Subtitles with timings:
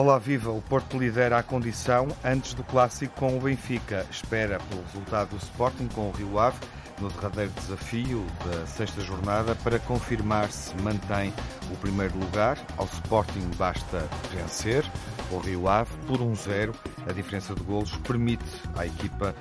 [0.00, 0.50] Olá, viva!
[0.50, 4.06] O Porto lidera a condição antes do clássico com o Benfica.
[4.10, 6.56] Espera pelo resultado do Sporting com o Rio Ave
[6.98, 11.34] no derradeiro desafio da sexta jornada para confirmar se mantém
[11.70, 12.56] o primeiro lugar.
[12.78, 14.90] Ao Sporting basta vencer
[15.30, 16.74] o Rio Ave por 1-0.
[17.06, 18.42] A diferença de golos permite
[18.78, 19.34] à equipa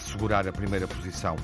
[0.00, 1.36] segurar a primeira posição.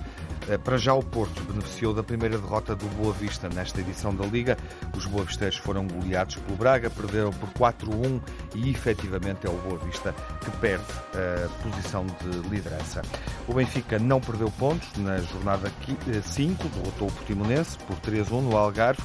[0.48, 4.24] Eh, para já o Porto beneficiou da primeira derrota do Boa Vista nesta edição da
[4.24, 4.56] Liga.
[4.96, 8.20] Os boavisteiros foram goleados pelo Braga, perderam por 4-1
[8.54, 10.14] e efetivamente é o Boa Vista
[10.44, 13.02] que perde a posição de liderança.
[13.48, 15.70] O Benfica não perdeu pontos na jornada
[16.22, 19.02] 5, eh, derrotou o Portimonense por 3-1 no Algarve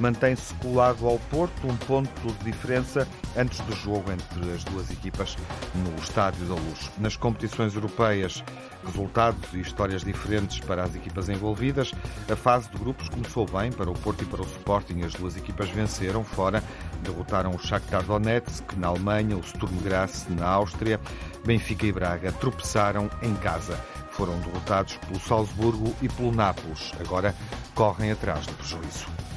[0.00, 5.36] mantém-se colado ao Porto, um ponto de diferença antes do jogo entre as duas equipas
[5.74, 6.90] no Estádio da Luz.
[6.98, 8.42] Nas competições europeias,
[8.84, 11.92] resultados e histórias diferentes para as equipas envolvidas.
[12.30, 15.02] A fase de grupos começou bem para o Porto e para o Sporting.
[15.02, 16.62] As duas equipas venceram fora,
[17.02, 21.00] derrotaram o Shakhtar Donetsk na Alemanha, o Sturm Graz na Áustria.
[21.44, 23.78] Benfica e Braga tropeçaram em casa.
[24.10, 26.92] Foram derrotados pelo Salzburgo e pelo Nápoles.
[27.00, 27.34] Agora
[27.74, 29.29] correm atrás do prejuízo.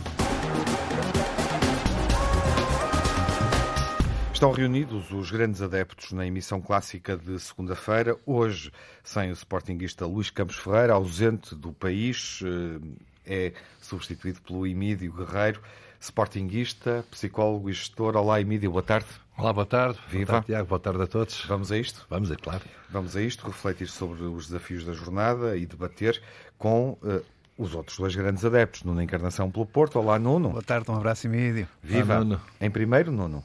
[4.44, 10.30] Estão reunidos os grandes adeptos na emissão clássica de segunda-feira, hoje sem o sportinguista Luís
[10.30, 12.42] Campos Ferreira, ausente do país,
[13.26, 15.62] eh, é substituído pelo Emílio Guerreiro,
[15.98, 18.18] sportinguista, psicólogo e gestor.
[18.18, 19.08] Olá, Emílio, boa tarde.
[19.38, 19.98] Olá, boa tarde.
[20.10, 20.26] Viva.
[20.26, 20.68] Boa tarde, Tiago.
[20.68, 21.46] Boa tarde a todos.
[21.46, 22.06] Vamos a isto?
[22.10, 22.64] Vamos, é claro.
[22.90, 26.22] Vamos a isto, refletir sobre os desafios da jornada e debater
[26.58, 27.24] com uh,
[27.58, 30.00] os outros dois grandes adeptos, Nuno Encarnação pelo Porto.
[30.00, 30.50] Olá, Nuno.
[30.50, 31.66] Boa tarde, um abraço e meio.
[31.82, 32.16] Viva.
[32.16, 32.42] Olá, Nuno.
[32.60, 33.42] Em primeiro, Nuno.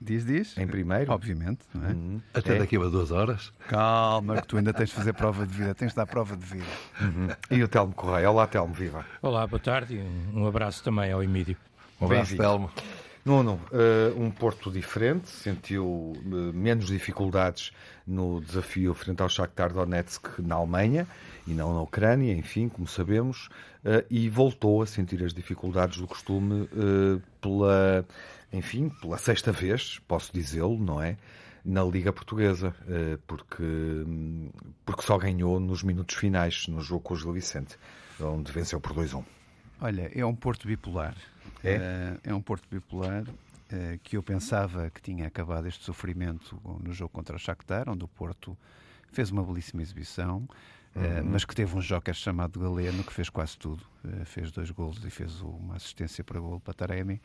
[0.00, 0.56] Diz, diz.
[0.56, 1.12] Em primeiro?
[1.12, 1.60] Obviamente.
[1.74, 1.92] É?
[1.92, 2.20] Uhum.
[2.32, 2.58] Até é.
[2.58, 3.52] daqui a duas horas.
[3.66, 6.44] Calma, que tu ainda tens de fazer prova de vida, tens de dar prova de
[6.44, 6.66] vida.
[7.00, 7.28] Uhum.
[7.50, 8.30] E o Telmo Correia.
[8.30, 9.04] Olá, Telmo, viva.
[9.20, 11.56] Olá, boa tarde e um abraço também ao Emílio.
[12.00, 12.70] Um abraço, Telmo.
[13.28, 17.72] Nuno, uh, um Porto diferente, sentiu uh, menos dificuldades
[18.06, 21.06] no desafio frente ao Shakhtar Donetsk na Alemanha
[21.46, 23.48] e não na Ucrânia, enfim, como sabemos,
[23.84, 26.66] uh, e voltou a sentir as dificuldades do costume
[27.40, 28.06] pela,
[28.52, 31.16] enfim, pela sexta vez, posso dizê-lo, não é?
[31.64, 32.74] Na Liga Portuguesa,
[33.26, 33.64] porque,
[34.86, 37.76] porque só ganhou nos minutos finais no jogo com o Gil Vicente,
[38.20, 39.22] onde venceu por 2-1.
[39.80, 41.14] Olha, é um Porto bipolar.
[41.62, 46.60] É, uh, é um Porto bipolar uh, que eu pensava que tinha acabado este sofrimento
[46.82, 48.56] no jogo contra o Shakhtar, onde o Porto
[49.12, 50.48] fez uma belíssima exibição,
[50.96, 51.30] uh, uhum.
[51.30, 53.84] mas que teve um joker chamado Galeno que fez quase tudo.
[54.24, 57.20] fez dois golos e fez uma assistência para gol para Taremi.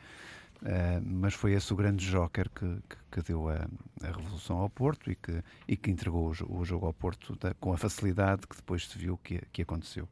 [1.04, 3.66] Mas foi esse o grande joker que, que, que deu a,
[4.02, 7.52] a, revolução ao Porto e que, e que entregou o, o jogo ao Porto da,
[7.54, 10.08] com a facilidade que depois se viu que, que aconteceu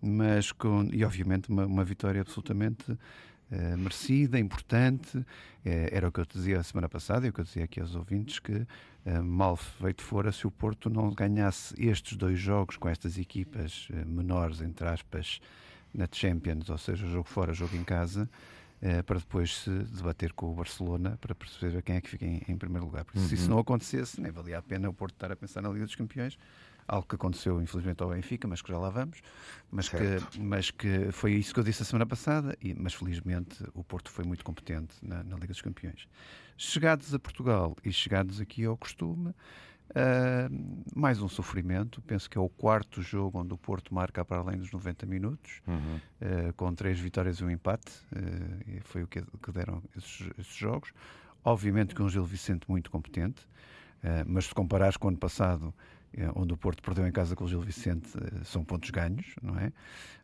[0.00, 5.18] mas com, e obviamente uma, uma vitória absolutamente uh, merecida, importante.
[5.18, 5.24] Uh,
[5.64, 7.80] era o que eu te dizia a semana passada e o que eu dizia aqui
[7.80, 12.76] aos ouvintes, que uh, mal feito fora se o Porto não ganhasse estes dois jogos
[12.76, 15.40] com estas equipas menores, entre aspas,
[15.92, 18.28] na Champions, ou seja, jogo fora, jogo em casa,
[19.06, 22.56] para depois se debater com o Barcelona para perceber quem é que fica em, em
[22.56, 23.04] primeiro lugar.
[23.04, 23.26] Porque uhum.
[23.26, 23.50] se isso uhum.
[23.50, 26.38] não acontecesse, nem valia a pena o Porto estar a pensar na Liga dos Campeões,
[26.88, 29.20] algo que aconteceu infelizmente ao Benfica, mas que já lá vamos,
[29.70, 29.96] mas que,
[30.38, 34.10] mas que foi isso que eu disse a semana passada, e, mas felizmente o Porto
[34.10, 36.08] foi muito competente na, na Liga dos Campeões.
[36.56, 39.34] Chegados a Portugal e chegados aqui ao costume,
[39.90, 42.02] Uh, mais um sofrimento.
[42.02, 45.62] Penso que é o quarto jogo onde o Porto marca para além dos 90 minutos,
[45.66, 45.96] uhum.
[45.96, 47.92] uh, com três vitórias e um empate.
[48.12, 50.92] Uh, foi o que, que deram esses, esses, jogos.
[51.42, 53.48] Obviamente que um Gil Vicente muito competente,
[54.26, 55.74] mas se comparares com o ano passado,
[56.34, 59.58] onde o Porto perdeu em casa com o Gil Vicente, eh, são pontos ganhos, não
[59.58, 59.72] é?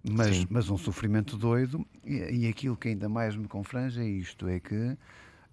[0.03, 4.49] Mas, mas um sofrimento doido, e, e aquilo que ainda mais me confrange é isto:
[4.49, 4.97] é que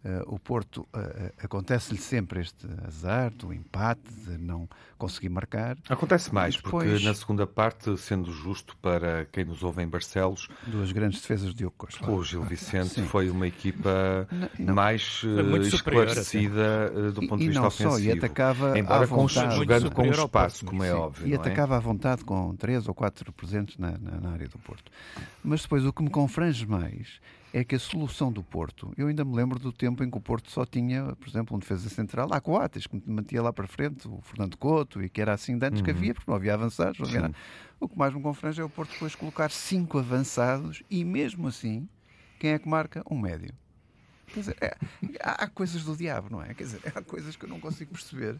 [0.03, 4.67] Uh, o Porto uh, acontece-lhe sempre este azar do empate, de não
[4.97, 5.77] conseguir marcar.
[5.87, 10.47] Acontece mais, depois, porque na segunda parte, sendo justo para quem nos ouve em Barcelos.
[10.65, 12.09] Duas grandes defesas de Diogo Costa.
[12.09, 13.05] O Gil Vicente Sim.
[13.05, 15.21] foi uma equipa não, não, mais
[15.71, 17.91] esclarecida do ponto de vista e não ofensivo.
[17.91, 21.27] Só, e atacava embora com, jogando com espaço, como é óbvio.
[21.27, 21.35] E é?
[21.35, 21.77] atacava é?
[21.77, 24.91] à vontade com três ou quatro presentes na, na, na área do Porto.
[25.43, 27.19] Mas depois o que me confrange mais
[27.53, 30.21] é que a solução do Porto, eu ainda me lembro do tempo em que o
[30.21, 34.07] Porto só tinha, por exemplo, um defesa central, há Coates, que mantia lá para frente,
[34.07, 35.85] o Fernando Couto, e que era assim de antes uhum.
[35.85, 36.99] que havia, porque não havia avançados.
[36.99, 37.31] Não havia
[37.81, 41.89] o que mais me confrange é o Porto depois colocar cinco avançados e mesmo assim,
[42.39, 43.03] quem é que marca?
[43.09, 43.53] Um médio.
[44.33, 44.75] Dizer, é,
[45.21, 46.53] há, há, coisas do diabo, não é?
[46.53, 48.39] Quer dizer, há coisas que eu não consigo perceber.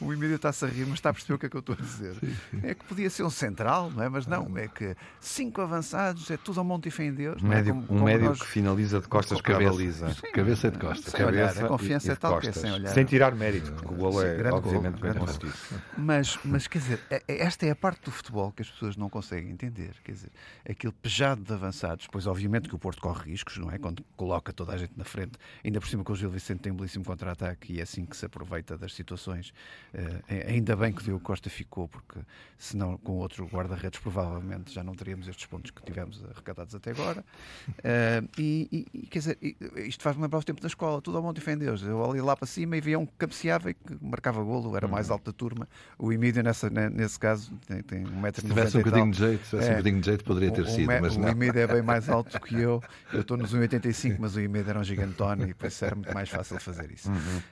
[0.00, 1.76] O Emílio está-se a rir, mas está a perceber o que é que eu estou
[1.78, 2.14] a dizer.
[2.14, 2.60] Sim, sim.
[2.64, 4.08] É que podia ser um central, não é?
[4.08, 7.40] Mas não, é que cinco avançados, é tudo ao monte e fé em Deus.
[7.42, 7.56] Um é?
[7.56, 8.40] médio, como, um médio nós...
[8.40, 10.14] que finaliza de costas para a baliza.
[10.32, 11.12] Cabeça de costas.
[11.12, 12.92] Sem olhar, a confiança é tal que é sem olhar.
[12.92, 15.54] Sem tirar mérito, porque o golo é obviamente golo, bem conseguido.
[15.96, 18.96] Mas, mas, quer dizer, é, é, esta é a parte do futebol que as pessoas
[18.96, 19.94] não conseguem entender.
[20.02, 20.30] Quer dizer,
[20.68, 23.78] aquele pejado de avançados, pois obviamente que o Porto corre riscos, não é?
[23.78, 25.31] Quando coloca toda a gente na frente,
[25.64, 28.16] ainda por cima com o Gil Vicente tem um belíssimo contra-ataque e é assim que
[28.16, 29.52] se aproveita das situações.
[29.94, 32.20] Uh, ainda bem que o Diogo Costa ficou, porque
[32.58, 37.24] senão com outro guarda-redes provavelmente já não teríamos estes pontos que tivemos arrecadados até agora.
[37.68, 39.38] Uh, e, e, quer dizer,
[39.76, 41.82] isto faz-me lembrar o tempo da escola, tudo ao monte e fé em Deus.
[41.82, 44.88] Eu ali lá para cima e via um que cabeceava e que marcava golo, era
[44.88, 45.14] mais uhum.
[45.14, 45.68] alto da turma.
[45.98, 49.44] O Emílio, nessa, nesse caso, tem, tem um metro Se tivesse um bocadinho de jeito,
[49.44, 51.66] tivesse é, um bocadinho de jeito, poderia ter o, sido, o, mas o Emílio é
[51.66, 52.82] bem mais alto que eu.
[53.12, 56.28] Eu estou nos 1,85, mas o Emílio era um gigantone e depois era muito mais
[56.28, 57.10] fácil fazer isso.
[57.10, 57.16] Uhum.
[57.16, 57.42] Uh,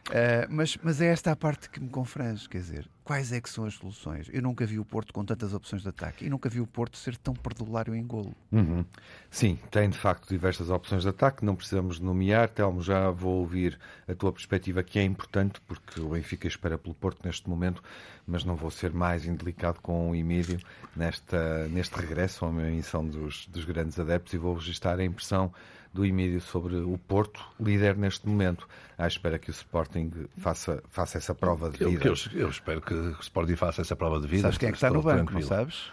[0.48, 3.64] mas, mas é esta a parte que me confrange, quer dizer, quais é que são
[3.64, 4.28] as soluções?
[4.32, 6.96] Eu nunca vi o Porto com tantas opções de ataque e nunca vi o Porto
[6.96, 8.34] ser tão perdulário em golo.
[8.52, 8.84] Uhum.
[9.28, 12.48] Sim, tem de facto diversas opções de ataque, não precisamos nomear.
[12.48, 16.94] Telmo, já vou ouvir a tua perspectiva, que é importante, porque o Benfica espera pelo
[16.94, 17.82] Porto neste momento,
[18.24, 20.60] mas não vou ser mais indelicado com o Emílio
[20.94, 25.52] nesta, neste regresso à emissão dos, dos grandes adeptos e vou registrar a impressão
[25.92, 31.18] do Emílio sobre o Porto, líder neste momento, à espera que o Sporting faça, faça
[31.18, 32.06] essa prova de vida.
[32.06, 34.42] Eu, eu, eu espero que o Sporting faça essa prova de vida.
[34.42, 35.40] Sabes quem é que está no banco, tranquilo.
[35.40, 35.92] não sabes?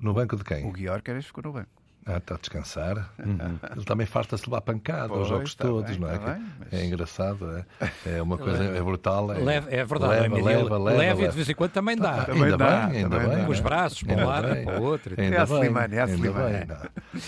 [0.00, 0.66] No banco de quem?
[0.66, 1.77] O Guiorqueres ficou no banco.
[2.08, 3.12] Ah, está a descansar.
[3.18, 3.58] Uhum.
[3.76, 6.18] Ele também farta-se levar pancada pois, aos jogos todos, bem, não é?
[6.18, 6.72] Bem, mas...
[6.72, 9.30] É engraçado, é, é uma coisa é brutal.
[9.30, 12.24] É, leva, é verdade, leva, leva, leva, leva, e de vez em quando também dá.
[12.24, 13.44] Também ainda dá, bem, ainda bem.
[13.44, 15.20] Com os braços para um lado e para o outro.
[15.20, 16.66] Ainda é a Slimane, é a Slimane.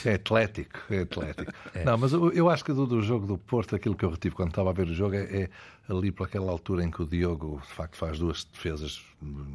[0.06, 1.52] É atlético, é atlético.
[1.72, 1.84] É.
[1.84, 4.34] Não, mas eu, eu acho que do, do, jogo do Porto, aquilo que eu retive
[4.34, 5.50] quando estava a ver o jogo é, é
[5.88, 9.04] ali por aquela altura em que o Diogo, de facto, faz duas defesas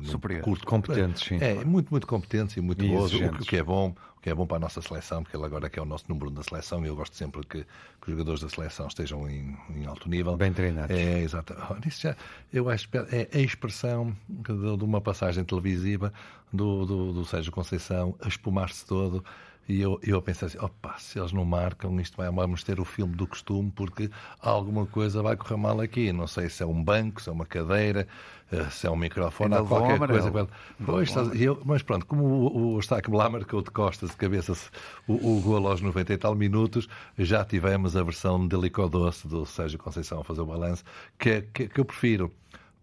[0.03, 1.37] superiores, curto, competentes, sim.
[1.41, 3.95] É, muito, muito competentes e muito boas, o que é bom,
[4.25, 6.05] que é bom para a nossa seleção, porque ele agora é que é o nosso
[6.09, 9.55] número da seleção e eu gosto sempre que, que os jogadores da seleção estejam em,
[9.69, 10.35] em alto nível.
[10.35, 10.97] Bem treinados.
[10.97, 11.55] É, exato.
[11.85, 12.15] Isso já,
[12.51, 16.11] eu acho que é a expressão de, de uma passagem televisiva
[16.51, 19.23] do, do, do Sérgio Conceição a espumar-se todo
[19.67, 22.85] e eu, eu pensei assim: opa, se eles não marcam, isto vai, vamos ter o
[22.85, 24.09] filme do costume, porque
[24.39, 26.11] alguma coisa vai correr mal aqui.
[26.13, 28.07] Não sei se é um banco, se é uma cadeira,
[28.51, 30.49] eh, se é um microfone, ou qualquer coisa.
[30.85, 34.53] Pois, eu, mas pronto, como o, o Stack lá marcou de costas, de cabeça,
[35.07, 39.79] o, o gol aos 90 e tal minutos, já tivemos a versão delicodoce do Sérgio
[39.79, 40.83] Conceição a fazer o balanço,
[41.17, 42.31] que, que, que eu prefiro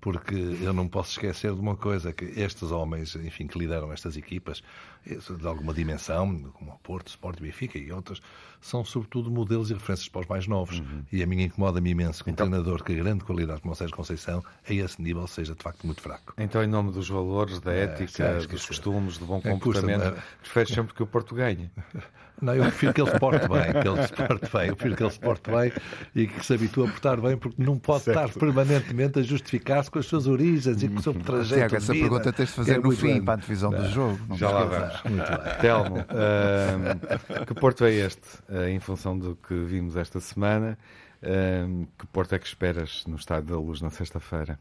[0.02, 4.17] porque eu não posso esquecer de uma coisa, que estes homens, enfim, que lideram estas
[4.17, 4.61] equipas,
[5.04, 8.20] de alguma dimensão, como o Porto, Sport, Benfica e outras,
[8.60, 10.78] são sobretudo modelos e referências para os mais novos.
[10.78, 11.04] Uhum.
[11.12, 13.96] E a mim incomoda-me imenso que um então, treinador que grande qualidade como o Sérgio
[13.96, 16.32] Conceição, a esse nível, seja de facto muito fraco.
[16.38, 20.04] Então, em nome dos valores, da é, ética, é, dos costumes, do bom é, comportamento,
[20.04, 21.70] é, preferes sempre que o Porto ganhe?
[22.43, 24.69] Não, eu prefiro que ele se porte bem, que ele se porte bem.
[24.69, 25.72] Eu prefiro que ele se porte bem
[26.12, 28.26] e que se habitue a portar bem, porque não pode certo.
[28.26, 31.93] estar permanentemente a justificar-se com as suas origens e com o seu trajeto Tiago, essa
[31.93, 33.25] vida, pergunta tens de fazer no fim, bem.
[33.25, 34.19] para a divisão do jogo.
[34.28, 34.91] Não já lá vamos.
[35.04, 35.58] Muito bem.
[35.60, 40.78] Telmo, uh, que Porto é este, uh, em função do que vimos esta semana?
[41.22, 44.58] Uh, que Porto é que esperas no Estádio da Luz na sexta-feira?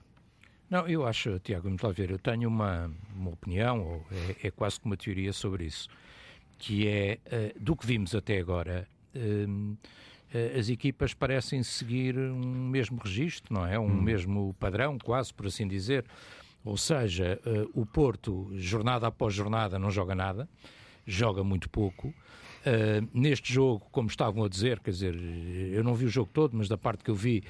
[0.69, 4.51] Não, eu acho, Tiago, vamos lá ver, eu tenho uma, uma opinião, ou é, é
[4.51, 5.89] quase que uma teoria sobre isso
[6.61, 8.87] que é uh, do que vimos até agora.
[9.15, 9.75] Uh,
[10.57, 13.77] as equipas parecem seguir um mesmo registro, não é?
[13.77, 14.01] Um hum.
[14.01, 16.05] mesmo padrão, quase por assim dizer.
[16.63, 20.47] Ou seja, uh, o Porto, jornada após jornada, não joga nada,
[21.05, 22.09] joga muito pouco.
[22.09, 26.55] Uh, neste jogo, como estavam a dizer, quer dizer, eu não vi o jogo todo,
[26.55, 27.43] mas da parte que eu vi,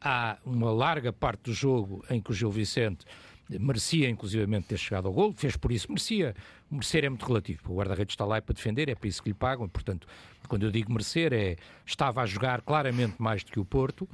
[0.00, 3.04] há uma larga parte do jogo em que o Gil Vicente
[3.48, 6.34] merecia inclusivamente ter chegado ao gol, fez por isso, merecia.
[6.68, 9.34] Merecer é muito relativo, o guarda-redes está lá para defender, é para isso que lhe
[9.34, 10.08] pagam, portanto,
[10.48, 14.08] quando eu digo merecer, é estava a jogar claramente mais do que o Porto,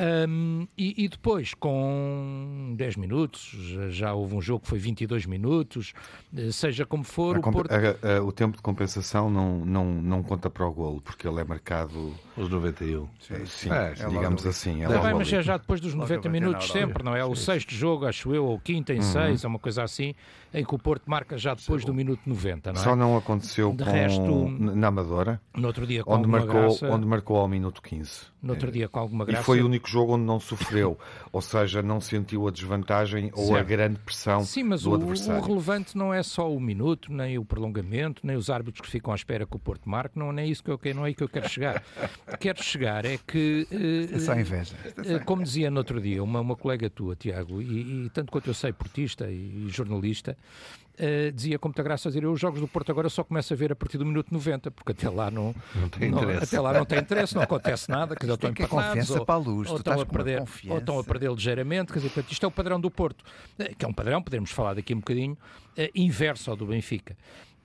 [0.00, 3.54] um, e, e, depois, com 10 minutos,
[3.90, 5.92] já, houve um jogo que foi 22 minutos,
[6.34, 7.70] eh, seja como for, o Porto...
[7.70, 11.40] A, a, o tempo de compensação não, não, não conta para o golo, porque ele
[11.40, 12.14] é marcado...
[12.36, 13.06] Os 91.
[13.20, 14.82] Sim, sim é, é digamos assim.
[14.82, 17.22] É bem, mas é já depois dos 90 minutos sempre, não é?
[17.22, 19.46] O sexto jogo, acho eu, ou o quinto em 6, uhum.
[19.46, 20.14] é uma coisa assim,
[20.52, 22.84] em que o Porto marca já depois do minuto 90, não é?
[22.84, 23.90] Só não aconteceu de com...
[23.90, 28.30] resto, na Amadora, no outro dia com onde marcou, graça, onde marcou ao minuto 15.
[28.42, 29.42] No outro dia com alguma graça.
[29.42, 30.98] E foi o único jogo onde não sofreu,
[31.30, 35.42] ou seja, não sentiu a desvantagem ou a grande pressão Sim, mas do o, adversário.
[35.42, 39.12] o relevante não é só o minuto, nem o prolongamento, nem os árbitros que ficam
[39.12, 41.14] à espera que o Porto marque, não é isso que eu, quero- não é aí
[41.14, 41.82] que eu quero chegar.
[42.40, 43.68] quero chegar é que...
[43.70, 44.74] eh, só inveja.
[45.04, 48.48] eh, Como dizia no outro dia uma, uma colega tua, Tiago, e, e tanto quanto
[48.48, 50.36] eu sei, portista e, e jornalista,
[50.98, 53.52] eh, dizia com muita graça a dizer, eu os jogos do Porto agora só começo
[53.52, 56.44] a ver a partir do minuto 90, porque até lá não, Não tem interesse.
[56.44, 58.88] até lá não tem interesse, não acontece nada, quer dizer, é estão que é empatados,
[58.90, 60.74] confiança ou, para a luz, ou, estão a perder, confiança.
[60.74, 63.24] ou estão a perder ligeiramente, quer dizer, portanto, isto é o padrão do Porto,
[63.58, 65.38] eh, que é um padrão, podemos falar daqui um bocadinho,
[65.76, 67.16] eh, inverso ao do Benfica.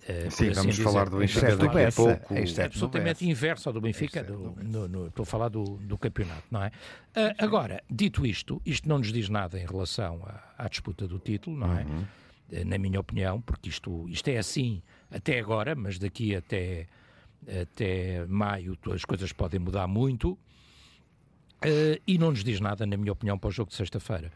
[0.08, 0.84] Eh, Sim, assim vamos dizer.
[0.84, 2.34] falar do Benfica o daqui a pouco.
[2.36, 5.98] É absolutamente inverso ao do Benfica, do- no no- no- estou a falar do, do
[5.98, 6.72] campeonato, não é?
[7.16, 10.22] Ah, agora, dito isto, isto não nos diz nada em relação
[10.58, 11.82] à, à disputa do título, não é?
[11.82, 11.86] Eh,
[12.66, 16.88] Na minha opinião, porque isto, isto é assim até agora, mas daqui até,
[17.62, 20.38] até maio as coisas podem mudar muito.
[21.66, 24.32] Eh, e não nos diz nada, na minha opinião, para o jogo de sexta-feira.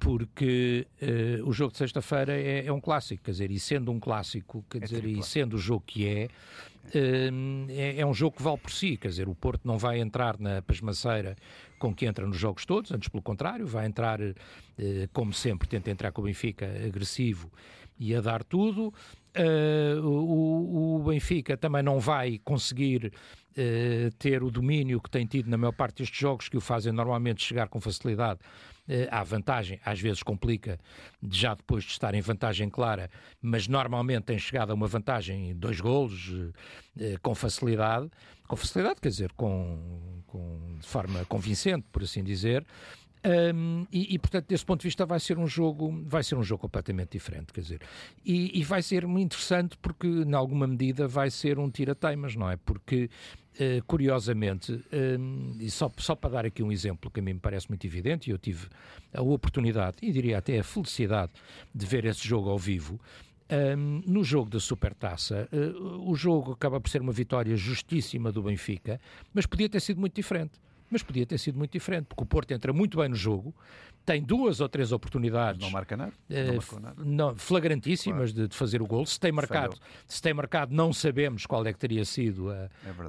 [0.00, 3.98] Porque eh, o jogo de sexta-feira é, é um clássico, quer dizer, e sendo um
[3.98, 6.28] clássico, quer dizer, e sendo o jogo que é,
[6.94, 7.30] eh,
[7.70, 10.38] é, é um jogo que vale por si, quer dizer, o Porto não vai entrar
[10.38, 11.36] na pasmaceira
[11.78, 14.20] com que entra nos jogos todos, antes pelo contrário, vai entrar,
[15.12, 17.50] como sempre, tenta entrar com o Benfica agressivo
[17.98, 18.94] e a dar tudo.
[19.34, 23.12] Eh, o, o Benfica também não vai conseguir
[23.56, 26.92] eh, ter o domínio que tem tido na maior parte destes jogos, que o fazem
[26.92, 28.40] normalmente chegar com facilidade
[28.88, 30.78] eh, à vantagem, às vezes complica,
[31.30, 33.08] já depois de estar em vantagem clara,
[33.40, 36.30] mas normalmente tem chegado a uma vantagem em dois golos
[37.22, 38.10] com facilidade,
[38.46, 42.66] com facilidade, quer dizer, com, com- de forma convincente, por assim dizer.
[43.24, 46.42] Um, e, e, portanto, desse ponto de vista, vai ser um jogo, vai ser um
[46.42, 47.80] jogo completamente diferente, quer dizer,
[48.24, 52.50] e, e vai ser muito interessante porque, em alguma medida, vai ser um tira-teimas, não
[52.50, 52.56] é?
[52.56, 53.08] Porque,
[53.60, 54.84] eh, curiosamente,
[55.60, 58.28] e só, só para dar aqui um exemplo que a mim me parece muito evidente,
[58.28, 58.66] e eu tive
[59.14, 61.30] a oportunidade, e diria até a felicidade,
[61.72, 63.00] de ver esse jogo ao vivo.
[63.76, 65.56] Um, no jogo da Supertaça, eh,
[66.00, 69.00] o jogo acaba por ser uma vitória justíssima do Benfica,
[69.32, 70.58] mas podia ter sido muito diferente.
[70.92, 73.54] Mas podia ter sido muito diferente, porque o Porto entra muito bem no jogo,
[74.04, 76.12] tem duas ou três oportunidades Não marca nada.
[76.28, 77.02] eh, Não marcou nada.
[77.04, 79.06] não, flagrantíssimas de, de fazer o gol.
[79.06, 82.68] Se tem marcado, se tem marcado, não sabemos qual é que teria sido a,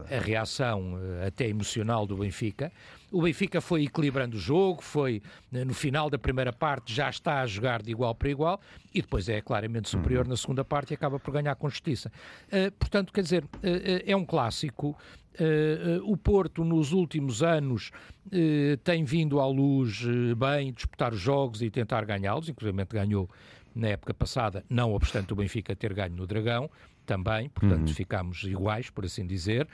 [0.09, 2.71] É a reação eh, até emocional do Benfica.
[3.11, 5.21] O Benfica foi equilibrando o jogo, foi
[5.51, 8.61] eh, no final da primeira parte já está a jogar de igual para igual
[8.93, 12.11] e depois é claramente superior na segunda parte e acaba por ganhar com justiça.
[12.51, 14.95] Eh, portanto, quer dizer, eh, eh, é um clássico.
[15.39, 17.91] Eh, eh, o Porto, nos últimos anos,
[18.31, 20.05] eh, tem vindo à luz
[20.37, 23.29] bem disputar os jogos e tentar ganhá-los, inclusive ganhou
[23.75, 26.69] na época passada, não obstante o Benfica ter ganho no Dragão,
[27.05, 29.67] também, portanto ficámos iguais, por assim dizer.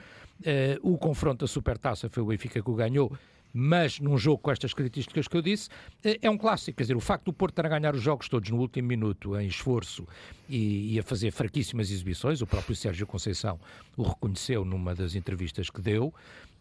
[0.82, 3.12] O confronto da Supertaça foi o Benfica que o ganhou,
[3.52, 5.68] mas num jogo com estas características que eu disse,
[6.04, 6.76] eh, é um clássico.
[6.76, 9.38] Quer dizer, o facto do Porto estar a ganhar os jogos todos no último minuto,
[9.38, 10.06] em esforço
[10.48, 13.58] e, e a fazer fraquíssimas exibições, o próprio Sérgio Conceição
[13.96, 16.14] o reconheceu numa das entrevistas que deu,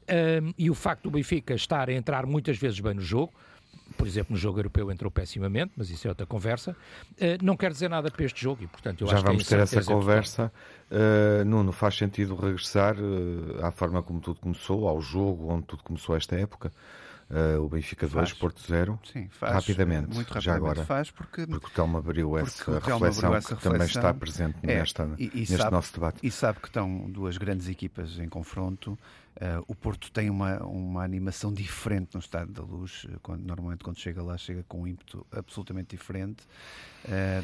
[0.10, 3.32] Ahm, e o facto do Benfica estar a entrar muitas vezes bem no jogo,
[3.98, 6.76] por exemplo, no jogo europeu entrou pessimamente, mas isso é outra conversa,
[7.20, 9.48] eh, não quer dizer nada para este jogo e, portanto, eu Já acho que vamos
[9.48, 10.52] ter essa conversa.
[10.90, 15.84] Uh, Nuno, faz sentido regressar uh, à forma como tudo começou, ao jogo onde tudo
[15.84, 16.72] começou esta época?
[17.30, 18.34] Uh, o Benfica 2, Faz.
[18.40, 19.00] Porto 0.
[19.14, 19.54] Sim, faz.
[19.54, 20.84] Rapidamente, Muito já rapidamente agora.
[20.84, 24.02] faz, porque Porque o Telmo abriu essa o Telmo reflexão abriu essa que também reflexão.
[24.02, 26.18] está presente É, nesta, e- e neste sabe- nosso debate.
[26.24, 28.98] E sabe que estão duas grandes equipas em confronto.
[29.42, 33.06] Eh, o Porto tem uma, uma animação diferente no Estádio da Luz.
[33.10, 36.44] eh, Quando, normalmente, quando chega lá, chega com um ímpeto absolutamente diferente.
[37.08, 37.42] Eh,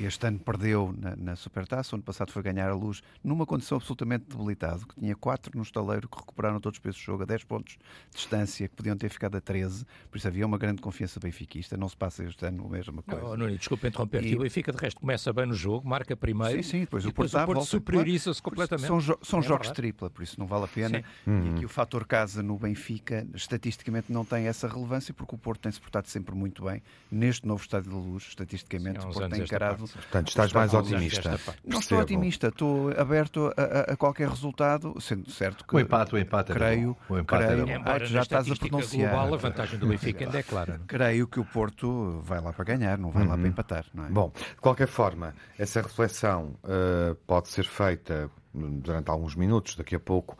[0.00, 1.94] este ano perdeu na, na Supertaça.
[1.94, 4.86] O ano passado foi ganhar a luz numa condição absolutamente debilitado.
[4.86, 7.74] Que tinha quatro no estaleiro que recuperaram todos para esse jogo a 10 pontos
[8.10, 9.84] de distância, que podiam ter ficado a 13.
[10.10, 11.76] Por isso havia uma grande confiança benfiquista.
[11.76, 13.26] Não se passa este ano a mesma coisa.
[13.26, 14.28] Oh, Nuno, desculpa interromper-te.
[14.28, 14.36] E-.
[14.36, 16.62] O Benfica, de resto, começa bem no jogo, marca primeiro.
[16.62, 18.86] Sim, sim, depois o Porto depois o Porto superioriza-se completamente.
[18.86, 19.76] São, jo- são É jogos verdade.
[19.76, 20.98] tripla, por isso não vale a pena.
[20.98, 21.04] Sim.
[21.26, 21.46] Uhum.
[21.46, 25.60] E aqui o fator casa no Benfica, estatisticamente, não tem essa relevância, porque o Porto
[25.62, 28.24] tem-se portado sempre muito bem neste novo Estádio da Luz.
[28.28, 29.78] Estatisticamente, Sim, o Porto tem encarado.
[29.78, 29.92] parte.
[29.94, 31.28] Portanto, estás Está mais otimista.
[31.30, 32.00] Não estou Percebo.
[32.02, 35.74] otimista, estou aberto a, a- a qualquer resultado, sendo certo que.
[35.76, 36.96] O empate, o empate creio.
[37.08, 37.68] O empate creio.
[37.70, 39.10] Embora Ah, já estás a pronunciar.
[39.12, 40.74] global a vantagem do Benfica ainda é clara.
[40.74, 40.80] é?
[40.86, 44.06] Creio que o Porto vai lá para ganhar, não vai lá para empatar, não é?
[44.08, 44.12] Uhum.
[44.12, 50.00] Bom, de qualquer forma, essa reflexão uh, pode ser feita durante alguns minutos, daqui a
[50.00, 50.36] pouco,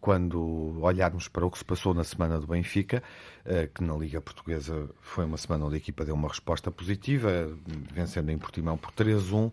[0.00, 3.02] quando olharmos para o que se passou na semana do Benfica,
[3.44, 7.48] uh, que na Liga Portuguesa foi uma semana onde a equipa deu uma resposta positiva,
[7.92, 9.52] vencendo em Portimão por 3-1, uh,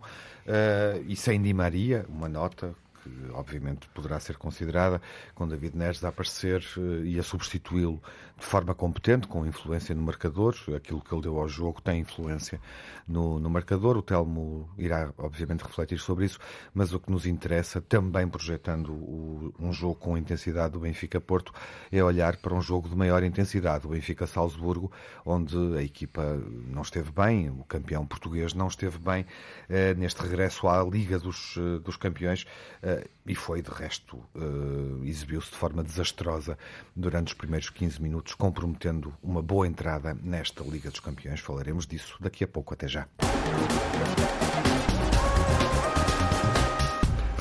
[1.07, 2.73] e sem Di Maria, uma nota
[3.07, 5.01] que obviamente poderá ser considerada,
[5.33, 8.01] com David Neres a aparecer eh, e a substituí-lo
[8.37, 10.55] de forma competente, com influência no marcador.
[10.75, 12.61] Aquilo que ele deu ao jogo tem influência
[13.07, 13.97] no, no marcador.
[13.97, 16.39] O Telmo irá, obviamente, refletir sobre isso,
[16.73, 21.51] mas o que nos interessa, também projetando o, um jogo com intensidade do Benfica-Porto,
[21.91, 23.87] é olhar para um jogo de maior intensidade.
[23.87, 24.91] O Benfica-Salzburgo,
[25.25, 26.21] onde a equipa
[26.67, 29.25] não esteve bem, o campeão português não esteve bem
[29.67, 32.45] eh, neste regresso à Liga dos, eh, dos Campeões
[32.83, 36.57] eh, e foi, de resto, eh, exibiu-se de forma desastrosa
[36.95, 41.39] durante os primeiros 15 minutos, comprometendo uma boa entrada nesta Liga dos Campeões.
[41.39, 42.73] Falaremos disso daqui a pouco.
[42.73, 43.07] Até já.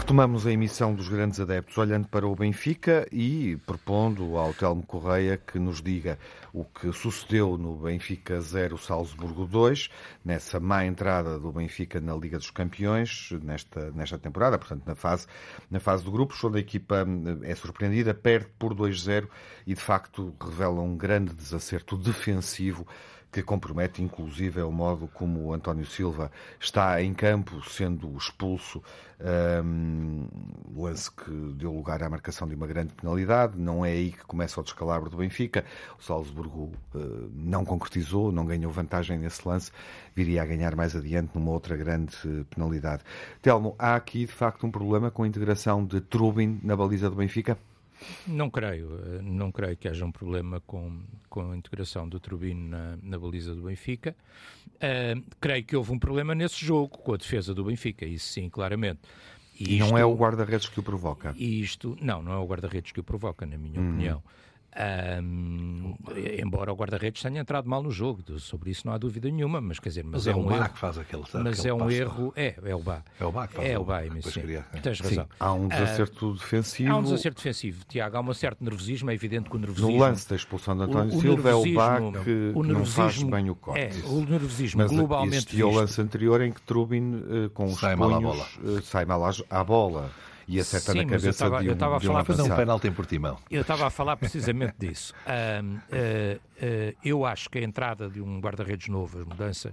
[0.06, 5.36] Retomamos a emissão dos grandes adeptos olhando para o Benfica e propondo ao Telmo Correia
[5.36, 6.16] que nos diga
[6.52, 9.90] o que sucedeu no Benfica 0 Salzburgo 2,
[10.24, 15.26] nessa má entrada do Benfica na Liga dos Campeões, nesta, nesta temporada, portanto na fase,
[15.68, 17.04] na fase do grupos, onde a equipa
[17.42, 19.26] é surpreendida, perde por 2-0
[19.66, 22.86] e de facto revela um grande desacerto defensivo
[23.40, 28.82] que compromete inclusive o modo como António Silva está em campo, sendo expulso,
[29.64, 30.26] um,
[30.74, 33.58] lance que deu lugar à marcação de uma grande penalidade.
[33.58, 35.64] Não é aí que começa o descalabro do Benfica.
[35.98, 39.70] O Salzburgo uh, não concretizou, não ganhou vantagem nesse lance,
[40.14, 42.16] viria a ganhar mais adiante numa outra grande
[42.50, 43.02] penalidade.
[43.42, 47.16] Telmo, há aqui de facto um problema com a integração de Trubin na baliza do
[47.16, 47.58] Benfica?
[48.26, 52.68] Não creio, eh, não creio que haja um problema com, com a integração do Turbino
[52.68, 54.14] na, na baliza do Benfica.
[54.76, 58.50] Uh, creio que houve um problema nesse jogo com a defesa do Benfica, isso sim,
[58.50, 59.00] claramente.
[59.58, 61.34] E, e isto, não é o guarda-redes que o provoca?
[61.38, 63.88] Isto, não, não é o guarda-redes que o provoca, na minha hum.
[63.88, 64.22] opinião.
[64.76, 65.94] Um,
[66.38, 69.78] embora o guarda-redes tenha entrado mal no jogo, sobre isso não há dúvida nenhuma, mas
[69.78, 70.68] quer dizer, mas, mas é, é, um erro.
[70.68, 73.02] que faz aquele Mas aquele é um erro, é, é o Bá.
[73.18, 74.42] É o Bá que faz É o Bá, sim.
[74.82, 75.24] Tens razão.
[75.24, 76.92] Sim, há um desacerto uh, defensivo.
[76.92, 79.92] Há um desacerto defensivo, Tiago, há um certo nervosismo, é evidente que o nervosismo.
[79.92, 82.84] No lance da expulsão de António o, o Silva é o Bá que, que não
[82.84, 83.80] faz bem o corte.
[83.80, 85.36] É, o nervosismo mas globalmente.
[85.36, 88.46] Existia o lance anterior em que Trubin, uh, com os sai punhos, mal à bola.
[88.62, 90.10] Uh, sai mal à bola
[90.48, 92.92] e acerta Sim, na cabeça estava, de um, eu estava a falar, um penalti em
[92.92, 93.38] Portimão.
[93.50, 95.12] Eu estava a falar precisamente disso.
[95.26, 99.72] Uh, uh, uh, eu acho que a entrada de um guarda-redes novo, a mudança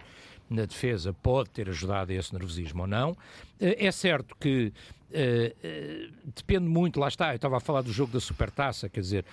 [0.50, 3.18] na defesa, pode ter ajudado a esse nervosismo ou não.
[3.60, 4.72] é certo que
[5.14, 9.00] Uh, uh, depende muito, lá está, eu estava a falar do jogo da Supertaça, quer
[9.00, 9.26] dizer,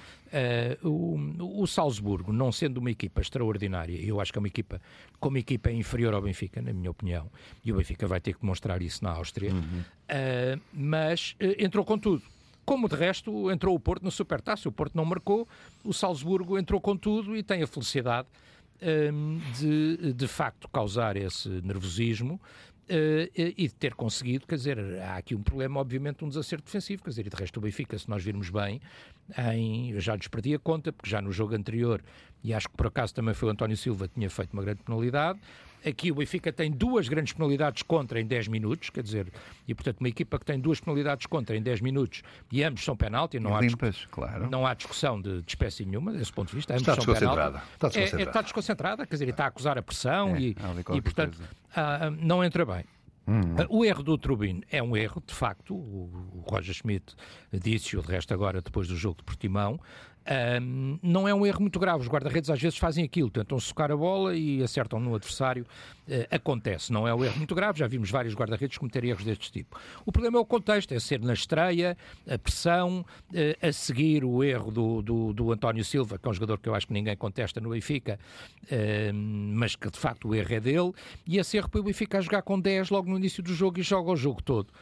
[0.83, 4.79] uh, o, o, Salzburgo, não sendo uma equipa extraordinária, eu acho que é uma equipa,
[5.19, 7.31] como equipa é inferior ao Benfica, na minha opinião,
[7.65, 9.83] e o Benfica vai ter que demonstrar isso na Áustria, uhum.
[10.71, 12.23] mas entrou com tudo.
[12.63, 15.49] Como de resto entrou o Porto na Supertaça, o Porto não marcou,
[15.83, 18.29] o Salzburgo entrou com tudo e tem a felicidade
[19.59, 22.41] de, de facto, causar esse nervosismo
[22.91, 27.05] Uh, e de ter conseguido, quer dizer, há aqui um problema, obviamente, um desacerto defensivo,
[27.05, 28.81] quer dizer, e de resto o Benfica, se nós virmos bem,
[29.39, 32.03] em, eu já lhes perdi a conta, porque já no jogo anterior,
[32.43, 35.39] e acho que por acaso também foi o António Silva, tinha feito uma grande penalidade,
[35.87, 39.33] Aqui o Benfica tem duas grandes penalidades contra em 10 minutos, quer dizer,
[39.67, 42.97] e portanto uma equipa que tem duas penalidades contra em 10 minutos e ambos são
[42.97, 44.49] penalti, não, há, limpas, claro.
[44.51, 46.75] não há discussão de, de espécie nenhuma desse ponto de vista.
[46.75, 47.63] Ambos está desconcentrada.
[47.73, 48.23] Está desconcentrada.
[48.23, 50.57] É, é, está desconcentrada, quer dizer, está a acusar a pressão é, e,
[50.95, 51.39] e, portanto
[51.75, 52.85] ah, não entra bem.
[53.31, 53.55] Hum.
[53.69, 55.75] O erro do Trubin é um erro, de facto.
[55.75, 57.15] O, Roger Schmidt
[57.53, 59.81] disse-o, de resto, agora, depois do jogo de Portimão.
[60.63, 62.03] Um, não é um erro muito grave.
[62.03, 65.67] Os guarda-redes às vezes fazem aquilo, tentam socar a bola e acertam no adversário.
[66.11, 67.79] Uh, acontece, não é um erro muito grave.
[67.79, 69.79] Já vimos vários guarda-redes cometer erros deste tipo.
[70.05, 71.97] O problema é o contexto, é ser na estreia,
[72.29, 76.35] a pressão, uh, a seguir o erro do, do, do, António Silva, que é um
[76.35, 78.19] jogador que eu acho que ninguém contesta no Benfica,
[78.65, 80.93] uh, mas que de facto o erro é dele,
[81.25, 83.79] e esse erro para o Benfica a jogar com 10 logo no início do jogo
[83.79, 84.73] e joga o jogo todo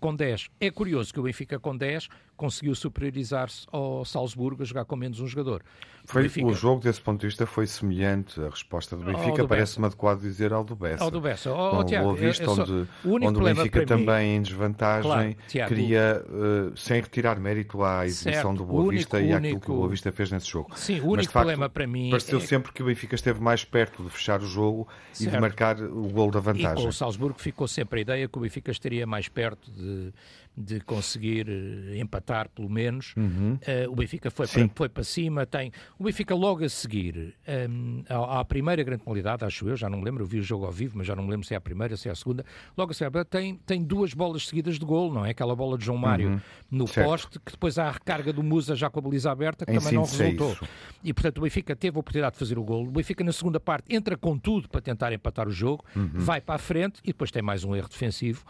[0.00, 0.48] com 10.
[0.58, 5.20] É curioso que o Benfica com 10 conseguiu superiorizar-se ao Salzburgo a jogar com menos
[5.20, 5.62] um jogador.
[6.04, 8.40] Foi, o, o jogo, desse ponto de vista, foi semelhante.
[8.40, 11.04] A resposta do Benfica parece-me adequado dizer ao do Bessa.
[11.04, 11.52] Ao do Bessa.
[11.52, 15.68] Oh, Tiago, Vista, eu, eu onde, o, onde o Benfica também, em desvantagem, claro, Tiago,
[15.68, 19.74] queria, uh, sem retirar mérito à exibição do Boa Vista único, e àquilo que o
[19.74, 20.70] Boa Vista fez nesse jogo.
[20.76, 22.10] Sim, o único Mas, problema facto, para mim.
[22.10, 22.42] Pareceu é...
[22.42, 25.30] sempre que o Benfica esteve mais perto de fechar o jogo certo.
[25.30, 26.78] e de marcar o gol da vantagem.
[26.78, 30.12] E com o Salzburgo ficou sempre a ideia que o Benfica estaria mais perto de
[30.58, 33.14] de conseguir eh, empatar pelo menos.
[33.16, 33.54] Uhum.
[33.54, 37.34] Uh, o Benfica foi para, foi para cima, tem o Benfica logo a seguir
[37.70, 40.42] um, à, à, primeira grande qualidade, acho eu, já não me lembro, eu vi o
[40.42, 42.14] jogo ao vivo, mas já não me lembro se é a primeira, se é a
[42.14, 42.44] segunda.
[42.76, 45.30] Logo a seguir, tem, tem duas bolas seguidas de gol, não é?
[45.30, 46.40] Aquela bola de João Mário uhum.
[46.70, 47.08] no certo.
[47.08, 49.78] poste, que depois há a recarga do Musa já com a baliza aberta, que em
[49.78, 50.56] também não resultou.
[51.04, 52.84] E portanto o Benfica teve a oportunidade de fazer o gol.
[52.84, 56.10] O Benfica na segunda parte entra com tudo para tentar empatar o jogo, uhum.
[56.14, 58.44] vai para a frente e depois tem mais um erro defensivo,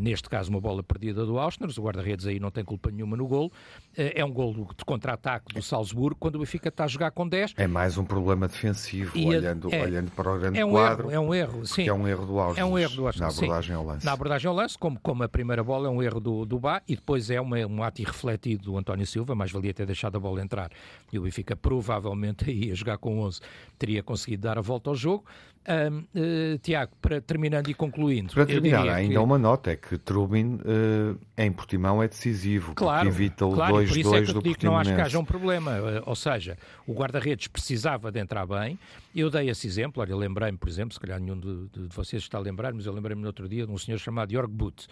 [0.00, 3.26] neste caso uma bola perdida do Austners, o guarda-redes aí não tem culpa nenhuma no
[3.26, 3.50] golo.
[3.96, 7.28] Eh, é um golo de contra-ataque do Salzburgo, quando o Benfica está a jogar com
[7.28, 7.54] 10.
[7.56, 11.10] É mais um problema defensivo, e olhando, é, olhando para o grande é um quadro.
[11.10, 11.88] Erro, é um erro, sim.
[11.88, 12.58] É um erro do Austners.
[12.58, 13.74] É um erro do Austners, Na abordagem sim.
[13.74, 14.06] ao lance.
[14.06, 16.82] Na abordagem ao lance, como, como a primeira bola é um erro do, do Bá,
[16.86, 20.20] e depois é uma, um ato irrefletido do António Silva, mais valia ter deixado a
[20.20, 20.70] bola entrar.
[21.12, 23.40] E o Benfica provavelmente aí a jogar com 11
[23.78, 25.24] teria conseguido dar a volta ao jogo.
[25.68, 28.34] Um, uh, Tiago, para, terminando e concluindo.
[28.34, 29.18] Para terminar, ainda que...
[29.18, 33.54] uma nota: é que Trubin uh, em Portimão é decisivo, claro, porque evita o 2-2
[33.54, 35.24] claro, 2 por isso é que eu do digo que não acho que haja um
[35.24, 35.70] problema.
[35.78, 38.76] Uh, ou seja, o guarda-redes precisava de entrar bem.
[39.14, 42.22] Eu dei esse exemplo, olha, lembrei-me, por exemplo, se calhar nenhum de, de, de vocês
[42.22, 44.88] está a lembrar, mas eu lembrei-me no outro dia de um senhor chamado Jorg Butt.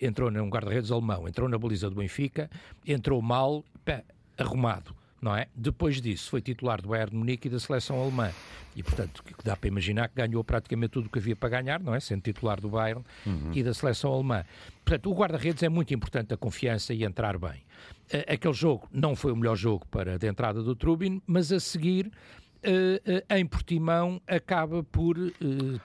[0.00, 2.50] entrou num guarda-redes alemão, entrou na baliza do Benfica,
[2.84, 4.02] entrou mal, pé,
[4.36, 5.48] arrumado não é?
[5.54, 8.30] Depois disso, foi titular do Bayern de Munique e da seleção alemã.
[8.74, 11.94] E, portanto, dá para imaginar que ganhou praticamente tudo o que havia para ganhar, não
[11.94, 12.00] é?
[12.00, 13.50] Sendo titular do Bayern uhum.
[13.54, 14.44] e da seleção alemã.
[14.84, 17.62] Portanto, o guarda-redes é muito importante a confiança e entrar bem.
[18.28, 22.12] Aquele jogo não foi o melhor jogo para a entrada do Trubin, mas a seguir,
[23.30, 25.16] em Portimão, acaba por,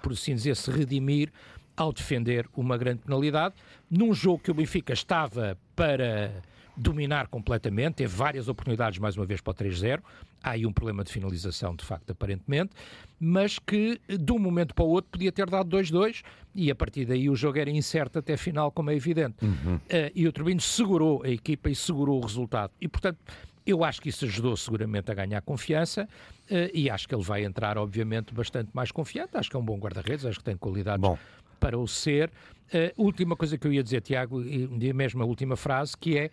[0.03, 1.31] por assim dizer, se redimir
[1.77, 3.55] ao defender uma grande penalidade,
[3.89, 6.43] num jogo que o Benfica estava para
[6.75, 10.01] dominar completamente, teve várias oportunidades mais uma vez para o 3-0,
[10.43, 12.71] há aí um problema de finalização de facto aparentemente,
[13.19, 16.23] mas que de um momento para o outro podia ter dado 2-2
[16.55, 19.35] e a partir daí o jogo era incerto até final, como é evidente.
[19.43, 19.75] Uhum.
[19.75, 22.71] Uh, e o Turbino segurou a equipa e segurou o resultado.
[22.81, 23.19] E portanto,
[23.65, 26.07] eu acho que isso ajudou seguramente a ganhar confiança
[26.49, 29.37] uh, e acho que ele vai entrar, obviamente, bastante mais confiante.
[29.37, 31.17] Acho que é um bom guarda-redes, acho que tem qualidades Bom.
[31.59, 32.31] para o ser.
[32.73, 36.31] Uh, última coisa que eu ia dizer, Tiago, e mesmo a última frase, que é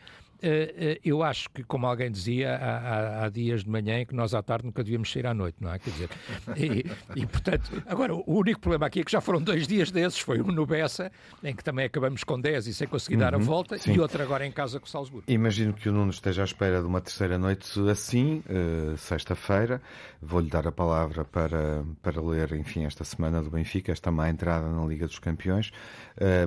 [1.04, 4.66] eu acho que, como alguém dizia há, há, dias de manhã, que nós à tarde
[4.66, 5.78] nunca devíamos sair à noite, não é?
[5.78, 6.10] Quer dizer,
[6.56, 6.84] e,
[7.20, 10.40] e, portanto, agora o único problema aqui é que já foram dois dias desses, foi
[10.40, 11.10] um no Bessa,
[11.42, 13.92] em que também acabamos com 10 e sem conseguir uhum, dar a uhum, volta, sim.
[13.92, 15.24] e outro agora em casa com o Salzburgo.
[15.28, 19.80] Imagino que o Nuno esteja à espera de uma terceira noite assim, uh, sexta-feira.
[20.20, 24.68] Vou-lhe dar a palavra para, para ler, enfim, esta semana do Benfica, esta má entrada
[24.68, 25.70] na Liga dos Campeões,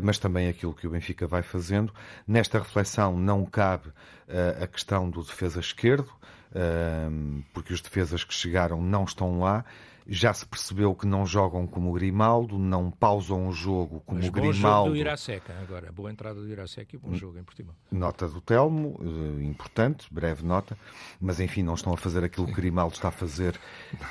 [0.04, 1.94] mas também aquilo que o Benfica vai fazendo.
[2.28, 6.10] Nesta reflexão não cabe uh, a questão do defesa esquerdo,
[6.52, 9.66] uh, porque os defesas que chegaram não estão lá.
[10.08, 14.28] Já se percebeu que não jogam como o Grimaldo, não pausam o jogo como Mas
[14.28, 14.60] o Grimaldo.
[14.60, 17.76] Bom jogo do Iraseca agora, boa entrada do Iraseca e bom jogo em Portimão.
[17.92, 20.76] Nota do Telmo, uh, importante, breve nota,
[21.20, 23.58] mas enfim, não estão a fazer aquilo que o Grimaldo está a fazer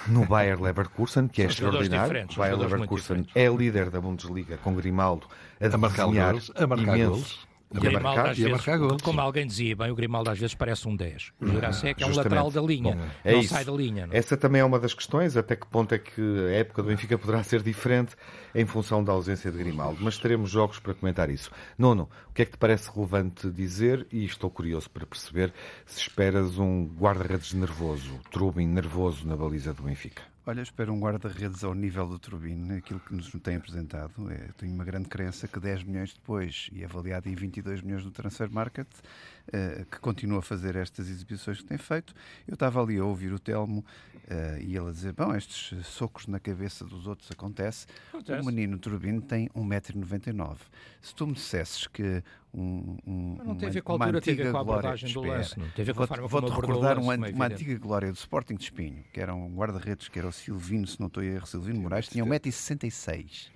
[0.07, 2.27] no Bayer Leverkusen, que é são extraordinário.
[2.33, 5.27] O Bayer Leverkusen é líder da Bundesliga com Grimaldo
[5.61, 7.50] a, a marcar a marcar gols.
[7.73, 8.65] O Grimaldo, às vezes,
[9.03, 11.33] como alguém dizia bem, o Grimaldo às vezes parece um 10.
[11.41, 13.55] O Jurasek é um lateral da linha, Bom, é não isso.
[13.55, 14.07] sai da linha.
[14.09, 14.15] Não?
[14.15, 14.19] É?
[14.19, 17.17] Essa também é uma das questões, até que ponto é que a época do Benfica
[17.17, 18.17] poderá ser diferente
[18.55, 19.99] em função da ausência de Grimaldo.
[20.01, 21.51] Mas teremos jogos para comentar isso.
[21.79, 24.05] Nono, o que é que te parece relevante dizer?
[24.11, 25.53] E estou curioso para perceber
[25.87, 30.23] se esperas um guarda-redes nervoso, Trubin nervoso na baliza do Benfica.
[30.51, 34.29] Olha, espero um guarda-redes ao nível do Turbine, aquilo que nos tem apresentado.
[34.33, 38.11] É, tenho uma grande crença que 10 milhões depois e avaliado em 22 milhões no
[38.11, 42.13] Transfer Market, uh, que continua a fazer estas exibições que tem feito.
[42.49, 46.27] Eu estava ali a ouvir o Telmo uh, e ele a dizer: Bom, estes socos
[46.27, 47.87] na cabeça dos outros acontece.
[48.09, 48.43] acontece.
[48.43, 50.59] O menino Turbine tem 1,99m.
[51.01, 54.35] Se tu me dissesses que um, um, não tem a ver com a altura, tem
[54.35, 55.59] a ver com a abordagem do lance.
[55.59, 58.17] Não tem a ver com a forma Vou-te recordar um, uma, uma antiga glória do
[58.17, 61.27] Sporting de Espinho, que era um guarda-redes, que era o Silvino, se não estou a
[61.27, 63.51] errar, Silvino Moraes, tinha 1,66m.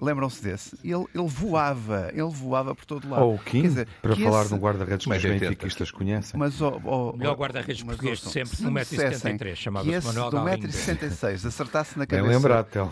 [0.00, 0.76] Lembram-se desse?
[0.84, 3.24] Ele, ele voava, ele voava por todo lado.
[3.24, 4.48] Ou o Kim, dizer, para falar esse...
[4.50, 6.38] de um guarda-redes que os benfiquistas conhecem.
[6.38, 11.98] Mas, oh, oh, o melhor guarda-redes português de sempre, 1,73m, chamava-se Manuel do 1,66m acertasse
[11.98, 12.28] na cabeça...
[12.28, 12.90] Lembrado.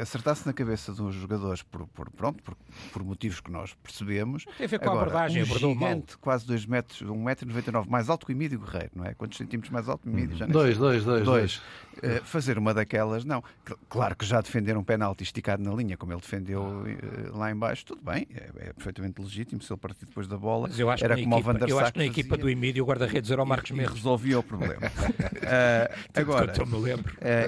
[0.00, 2.56] Acertasse na cabeça dos jogadores por, por, pronto, por,
[2.92, 4.46] por motivos que nós percebemos...
[4.70, 8.34] ver com Agora, a abordagem, um gigante, quase 2 metros, 1,99m, mais alto que o
[8.34, 9.14] Emílio Guerreiro, não é?
[9.14, 10.36] Quantos centímetros mais alto que o Emílio?
[10.36, 11.56] Já dois, dois, dois, dois.
[11.56, 13.42] Uh, fazer uma daquelas, não.
[13.88, 17.84] Claro que já defender um penalti esticado na linha, como ele defendeu uh, lá embaixo,
[17.84, 19.60] tudo bem, é, é, perfeitamente legítimo.
[19.62, 21.68] Se ele partir depois da bola, Mas eu acho era que como o Van der
[21.68, 23.94] Eu acho que na equipa do Emílio o guarda-redes era o Marcos Mendes.
[23.94, 24.80] resolvia o problema.
[24.86, 26.52] uh, agora,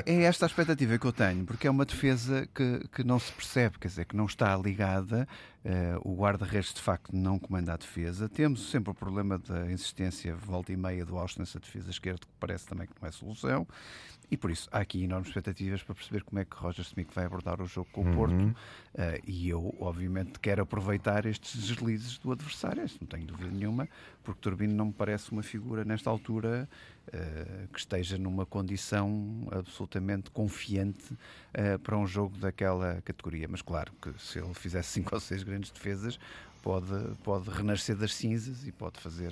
[0.05, 3.33] é esta a expectativa que eu tenho, porque é uma defesa que, que não se
[3.33, 5.27] percebe, quer dizer, que não está ligada
[6.03, 8.29] o guarda-redes, de facto, não comanda a defesa.
[8.29, 12.27] Temos sempre o problema da insistência volta e meia do Austin nessa defesa esquerda, que
[12.41, 13.67] parece também que não é solução.
[14.33, 17.27] E por isso há aqui enormes expectativas para perceber como é que Roger Smith vai
[17.27, 18.15] abordar o jogo com o uhum.
[18.15, 18.35] Porto.
[18.35, 18.57] Uh,
[19.27, 23.87] e eu, obviamente, quero aproveitar estes deslizes do adversário, isso não tenho dúvida nenhuma,
[24.25, 26.67] porque Turbino não me parece uma figura nesta altura
[27.09, 33.47] uh, que esteja numa condição absolutamente confiante uh, para um jogo daquela categoria.
[33.47, 36.19] Mas claro que se ele fizesse cinco ou seis grandes defesas,
[36.63, 39.31] pode, pode renascer das cinzas e pode fazer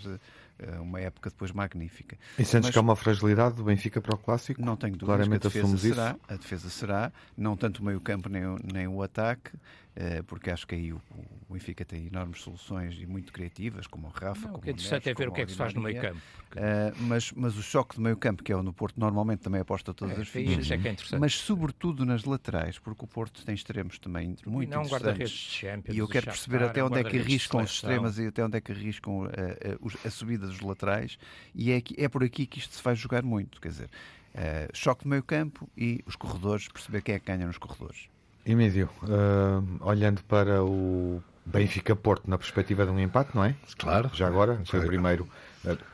[0.81, 2.16] uma época depois magnífica.
[2.38, 4.61] E sentes Mas, que há uma fragilidade do Benfica para o Clássico?
[4.61, 6.20] Não tenho dúvidas Claramente a defesa será, isso?
[6.29, 8.42] A defesa será, não tanto o meio campo nem,
[8.73, 9.51] nem o ataque,
[9.89, 9.89] eh,
[10.27, 11.01] porque acho que aí o,
[11.49, 14.43] o Benfica tem enormes soluções e muito criativas, como o Rafa.
[14.43, 15.81] Não, como o que é interessante é ver o que é que se faz no
[15.81, 16.21] meio campo.
[16.51, 19.61] Uh, mas, mas o choque do meio campo, que é o no Porto, normalmente também
[19.61, 20.71] aposta todas é, as fichas.
[20.71, 21.21] É que é interessante.
[21.21, 25.31] Mas sobretudo nas laterais, porque o Porto tem extremos também muito não, interessantes.
[25.31, 28.59] Champions, e eu quero perceber até onde é que arriscam os extremos e até onde
[28.59, 31.19] é que arriscam a, a, a subida dos laterais.
[31.55, 33.61] E é, é por aqui que isto se vai jogar muito.
[33.61, 33.91] Quer dizer,
[34.35, 38.10] uh, choque do meio campo e os corredores, perceber quem é que ganha nos corredores.
[38.44, 43.55] Emílio, uh, olhando para o Benfica-Porto na perspectiva de um empate, não é?
[43.79, 44.11] Claro.
[44.14, 45.29] Já agora, foi o primeiro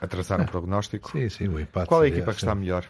[0.01, 1.11] a, traçar um prognóstico.
[1.11, 1.89] Sim, sim, o empate.
[1.89, 2.85] Qual é a equipa que está melhor?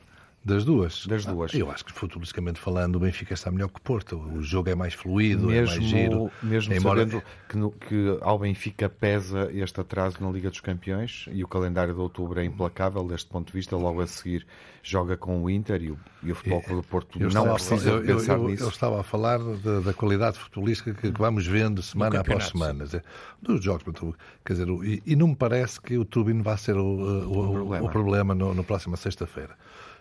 [0.46, 1.04] Das duas?
[1.08, 1.52] Das duas.
[1.52, 4.16] Ah, eu acho que, futbolisticamente falando, o Benfica está melhor que o Porto.
[4.16, 6.30] O jogo é mais fluido, mesmo, é mais giro.
[6.40, 7.00] Mesmo embora...
[7.00, 11.48] sabendo que, no, que ao Benfica pesa este atraso na Liga dos Campeões e o
[11.48, 14.46] calendário de outubro é implacável deste ponto de vista, logo a seguir
[14.86, 17.54] joga com o Inter e o, e o Futebol Clube do Porto eu não estava,
[17.54, 18.62] precisa eu, pensar eu, nisso.
[18.62, 22.84] Eu estava a falar de, da qualidade futebolística que, que vamos vendo semana após semana.
[23.42, 23.82] Dos jogos,
[24.44, 27.52] quer dizer, e, e, não me parece que o Turbino vá ser o, o, o
[27.52, 29.56] problema, o problema no, no próxima sexta-feira.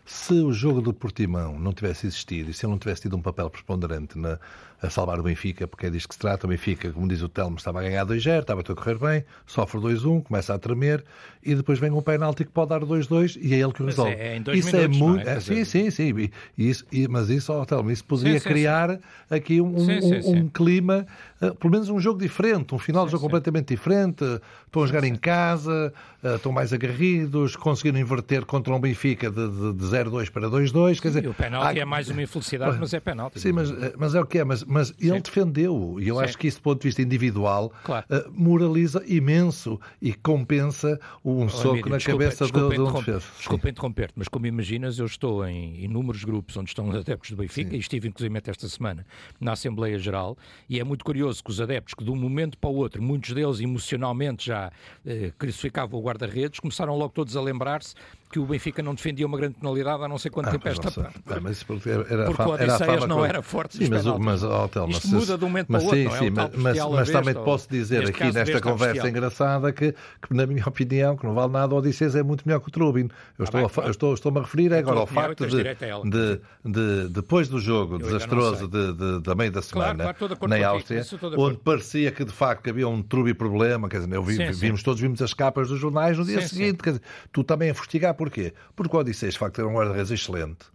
[0.05, 3.21] Se o jogo do Portimão não tivesse existido e se ele não tivesse tido um
[3.21, 4.39] papel preponderante na,
[4.81, 7.29] a salvar o Benfica, porque é disto que se trata, o Benfica, como diz o
[7.29, 11.03] Telmo, estava a ganhar 2-0, estava a correr bem, sofre 2-1, começa a tremer
[11.45, 14.13] e depois vem um penalti que pode dar 2-2 e é ele que o resolve.
[14.13, 15.29] É, é isso minutos, é muito.
[15.29, 15.39] É?
[15.39, 16.13] sim, sim, sim.
[16.57, 18.99] E, isso, e, mas isso, oh, Telmo, isso poderia sim, criar sim.
[19.29, 21.05] aqui um, um, um clima,
[21.39, 24.23] uh, pelo menos um jogo diferente, um final de jogo completamente diferente.
[24.65, 29.47] Estão a jogar em casa, uh, estão mais agarridos, conseguiram inverter contra um Benfica de,
[29.47, 30.99] de, de 0-2 para 2-2.
[30.99, 31.81] Quer dizer, o penalti há...
[31.81, 33.39] é mais uma infelicidade, mas é penalti.
[33.39, 34.43] Sim, mas, mas é o que é.
[34.43, 35.95] Mas, mas ele defendeu.
[36.01, 36.23] E eu Sim.
[36.23, 38.05] acho que isso, do ponto de vista individual, claro.
[38.09, 42.93] uh, moraliza imenso e compensa um oh, soco Emílio, na desculpa, cabeça desculpa, de, um
[42.93, 43.25] defesa.
[43.37, 47.69] Desculpa interromper-te, mas como imaginas, eu estou em inúmeros grupos onde estão adeptos do Benfica
[47.69, 47.77] Sim.
[47.77, 49.05] e estive inclusive esta semana
[49.39, 52.69] na Assembleia Geral e é muito curioso que os adeptos que de um momento para
[52.69, 54.73] o outro, muitos deles emocionalmente já
[55.05, 57.95] eh, crucificavam o guarda-redes, começaram logo todos a lembrar-se
[58.35, 60.91] que o Benfica não defendia uma grande penalidade há não sei quanto ah, tempo esta
[60.91, 61.21] parte.
[61.25, 65.07] Ah, mas porque era, porque o Odisseias não era forte sim, mas, mas, oh, Isto
[65.07, 66.17] muda de um momento para o outro, sim, é?
[66.17, 70.45] Sim, mas, mas, mas também te posso dizer aqui nesta conversa engraçada que, que, na
[70.45, 73.03] minha opinião, que não vale nada, o Odisseias é muito melhor que o Trubin.
[73.03, 77.09] Eu ah, estou, a, eu estou, estou-me a referir agora ao facto de, de, de,
[77.09, 80.13] depois do jogo desastroso de, da meia da semana
[80.45, 81.05] na Áustria,
[81.37, 85.33] onde parecia que de facto havia um Trubi problema, quer dizer, vimos, todos vimos as
[85.33, 86.99] capas dos jornais no dia seguinte,
[87.31, 88.53] tu também a fustigar porquê?
[88.75, 90.65] Porque o Odisseus, de facto, era um guarda-redes excelente.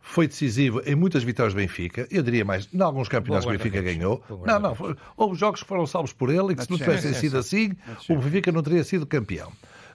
[0.00, 2.06] Foi decisivo em muitas vitórias do Benfica.
[2.10, 4.22] Eu diria mais, em alguns campeonatos que o Benfica ganhou.
[4.44, 4.74] Não, não.
[4.74, 7.72] Foi, houve jogos que foram salvos por ele e que se não tivessem sido assim,
[8.08, 9.48] o Benfica não teria sido campeão.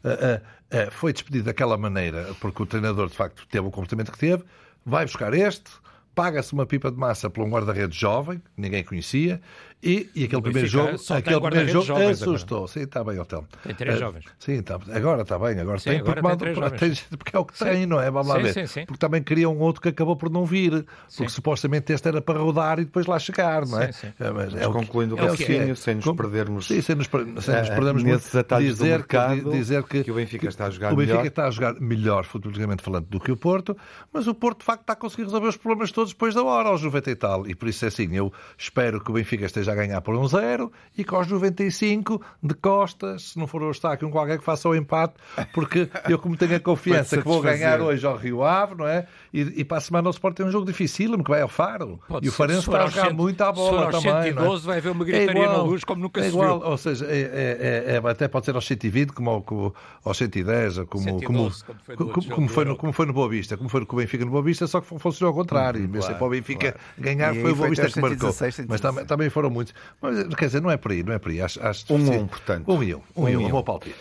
[0.04, 4.12] Uh, uh, uh, foi despedido daquela maneira porque o treinador, de facto, teve o comportamento
[4.12, 4.44] que teve.
[4.86, 5.70] Vai buscar este,
[6.16, 9.42] paga-se uma pipa de massa por um guarda-redes jovem, que ninguém conhecia,
[9.82, 12.68] e, e aquele primeiro jogo, aquele primeiro jogo assustou.
[12.68, 13.46] Sim, está bem, Hotel.
[13.64, 14.26] Tem três uh, jovens.
[14.38, 17.58] Sim, está, agora está bem, agora sim, tem, agora porque, tem, porque é o que
[17.58, 17.64] sim.
[17.64, 18.12] tem, não é?
[18.12, 18.54] Vamos lá sim, ver.
[18.54, 18.86] Sim, sim.
[18.86, 22.40] Porque também queria um outro que acabou por não vir, porque supostamente este era para
[22.40, 23.94] rodar e depois lá chegar, não é?
[23.94, 24.14] Sim, sim.
[24.20, 25.76] É, mas, é concluindo o raciocínio, é.
[25.76, 26.68] sem nos perdermos.
[26.68, 30.12] Sim, sem nos, sem nos perdermos nesses atalhos dizer, do mercado, que, dizer que, que
[30.12, 31.04] o Benfica está a jogar melhor.
[31.04, 33.78] O Benfica está a jogar melhor, futuramente falando, do que o Porto,
[34.12, 36.68] mas o Porto, de facto, está a conseguir resolver os problemas todos depois da hora,
[36.68, 37.48] aos 90 e tal.
[37.48, 40.28] E por isso é assim, eu espero que o Benfica esteja a ganhar por um
[40.28, 44.38] zero 0 e com os 95 de costas, se não for o estádio, um qualquer
[44.38, 45.14] que faça o empate,
[45.54, 49.08] porque eu, como tenho a confiança que vou ganhar hoje ao Rio Ave, não é?
[49.34, 52.00] E, e para a semana o Sport tem um jogo dificílimo que vai ao Faro.
[52.08, 54.34] Pode e o Farense está a jogar cento, muito à bola também.
[54.34, 54.60] 112 não é?
[54.60, 56.72] vai haver uma gritaria é igual, na luz como nunca é igual, se viu.
[56.72, 60.18] Ou seja, é, é, é, é até pode ser aos 120 como, ao, como aos
[60.18, 63.70] 110, como, 112, como, foi, como, como, foi no, como foi no Boa Vista, como
[63.70, 65.82] foi no Benfica no Boa Vista, só que funcionou ao contrário.
[65.82, 66.80] Hum, claro, para o Benfica claro.
[66.98, 68.36] ganhar foi o Boa Vista que marcou.
[68.68, 69.74] Mas também, também foram muitos.
[70.02, 71.42] Mas, quer dizer, não é por aí, não é por aí.
[71.42, 72.72] Acho, acho um um, portanto.
[72.72, 73.02] Um e um.
[73.16, 73.52] Um, um e um, um.
[73.52, 73.98] meu palpite.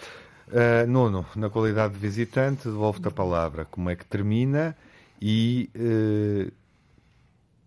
[0.49, 3.64] Uh, Nuno, na qualidade de visitante, devolvo-te a palavra.
[3.66, 4.77] Como é que termina
[5.21, 6.53] e uh,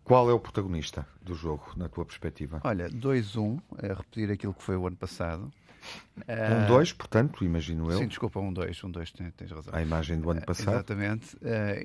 [0.03, 2.59] qual é o protagonista do jogo, na tua perspectiva?
[2.63, 5.51] Olha, 2-1, a repetir aquilo que foi o ano passado.
[6.27, 7.99] 1-2, uh, portanto, imagino eu.
[7.99, 9.73] Sim, desculpa, 1-2, 1-2, tens, tens razão.
[9.75, 10.75] A imagem do ano passado.
[10.75, 11.37] Exatamente.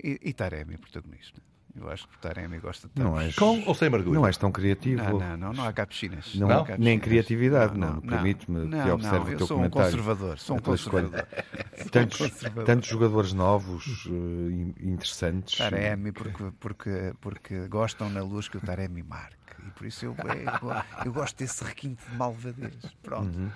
[0.03, 1.41] e, e Taremi, protagonista.
[1.79, 4.15] Eu acho que o Taremi gosta de não és, Com ou sem mergulho?
[4.15, 5.03] Não és tão criativo.
[5.03, 6.35] Não, não, não, não há cá piscinas.
[6.35, 6.61] Não, não?
[6.61, 7.95] Há nem criatividade, não.
[7.95, 9.89] não, Permite-me que observe o teu sou comentário.
[9.89, 11.27] Um conservador, sou um conservador.
[11.93, 12.65] Tantos, conservador.
[12.65, 15.59] tantos jogadores novos, uh, interessantes.
[15.59, 19.37] Taremi, porque, porque, porque gostam na luz que o Taremi marca.
[19.67, 22.75] E por isso eu, eu, eu gosto desse requinte de malvadez.
[23.03, 23.37] Pronto.
[23.37, 23.51] Uhum.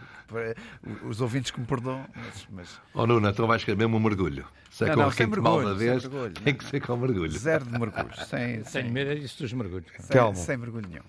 [1.09, 2.49] Os ouvintes que me perdoam, mas.
[2.51, 2.81] mas...
[2.95, 4.47] Oh, Nuno, então vais querer mesmo um mergulho.
[4.81, 6.03] Se é não, com não, requinte de malvadez,
[6.43, 7.31] tem que ser com mergulho.
[7.31, 8.09] Zero de mergulho.
[8.27, 8.83] Sem, sem...
[8.83, 9.87] Tenho medo disso dos mergulhos.
[9.99, 11.03] Sem, sem mergulho nenhum.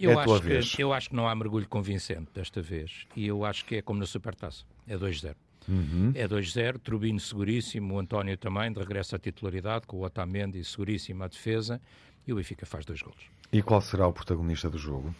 [0.00, 3.06] Eu, é acho que, eu acho que não há mergulho convincente desta vez.
[3.14, 4.64] E eu acho que é como na Supertaça.
[4.88, 5.34] É 2-0.
[5.68, 6.12] Uhum.
[6.14, 11.22] É 2-0, Trubino seguríssimo, o António também, de regresso à titularidade, com o Otamendi seguríssimo
[11.22, 11.80] à defesa,
[12.26, 13.24] e o Benfica faz dois golos.
[13.52, 15.14] E qual será o protagonista do jogo?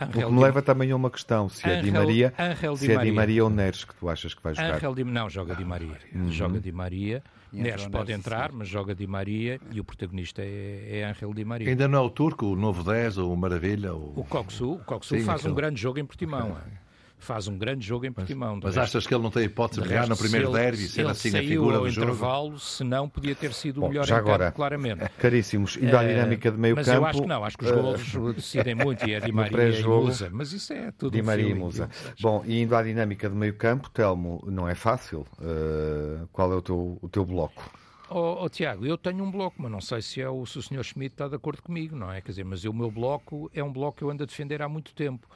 [0.00, 2.76] Angel o que me leva também a uma questão, se Angel, é Di Maria, Angel
[2.76, 3.00] se Di Maria.
[3.00, 4.74] é Di Maria ou Neres que tu achas que vai jogar?
[4.74, 5.98] Angel Di, não, joga Di Maria.
[6.14, 6.30] Uhum.
[6.30, 7.22] Joga Di Maria.
[7.52, 11.68] Neres pode entrar, mas joga Di Maria e o protagonista é, é Angel Di Maria.
[11.68, 13.92] Ainda não é o turco, o novo 10 ou o Maravilha?
[13.92, 14.12] Ou...
[14.16, 15.52] O Coxu, o Coxu faz aquele...
[15.52, 16.52] um grande jogo em Portimão.
[16.52, 16.89] Okay
[17.24, 18.56] faz um grande jogo em Portimão.
[18.56, 21.06] Mas, mas achas que ele não tem hipótese de ganhar no primeiro derby e ser
[21.06, 22.06] assim a figura do jogo?
[22.08, 25.08] intervalo, se não podia ter sido o melhor já agora, campo, claramente.
[25.18, 27.00] Caríssimos, ainda a eh, dinâmica de meio mas campo...
[27.00, 29.32] Mas eu acho que não, acho que os golos uh, decidem muito e é Di
[29.32, 31.88] Maria e Musa, mas isso é tudo Di Maria e Musa.
[32.20, 35.26] Bom, e indo à dinâmica de meio campo, Telmo, não é fácil.
[35.38, 37.70] Uh, qual é o teu, o teu bloco?
[38.12, 40.62] Oh, oh, Tiago, eu tenho um bloco, mas não sei se, é o, se o
[40.62, 40.82] Sr.
[40.82, 42.20] Schmidt está de acordo comigo, não é?
[42.20, 44.68] Quer dizer, mas o meu bloco é um bloco que eu ando a defender há
[44.68, 45.28] muito tempo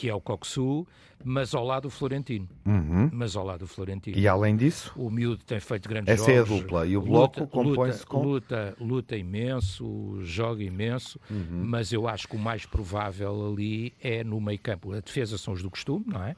[0.00, 0.86] que é o Coxu,
[1.22, 2.48] mas ao lado do Florentino.
[2.64, 3.10] Uhum.
[3.12, 4.16] Mas ao lado do Florentino.
[4.16, 4.90] E além disso?
[4.96, 6.40] O miúdo tem feito grandes essa jogos.
[6.40, 6.86] Essa é a dupla.
[6.86, 8.22] E o bloco compõe-se com...
[8.22, 11.64] Luta, luta imenso, joga imenso, uhum.
[11.66, 14.90] mas eu acho que o mais provável ali é no meio campo.
[14.94, 16.34] A defesa são os do costume, não é?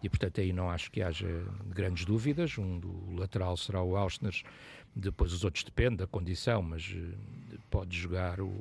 [0.00, 1.26] E, portanto, aí não acho que haja
[1.66, 2.56] grandes dúvidas.
[2.58, 4.40] Um do lateral será o Austner,
[4.94, 8.60] depois os outros depende da condição, mas eh, pode jogar o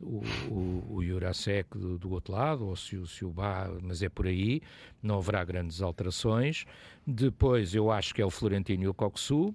[0.00, 4.08] o, o, o Jurasek do, do, outro lado, ou se, se o Bá, mas é
[4.08, 4.62] por aí,
[5.02, 6.64] não haverá grandes alterações.
[7.06, 9.52] Depois eu acho que é o Florentino e o Coxu.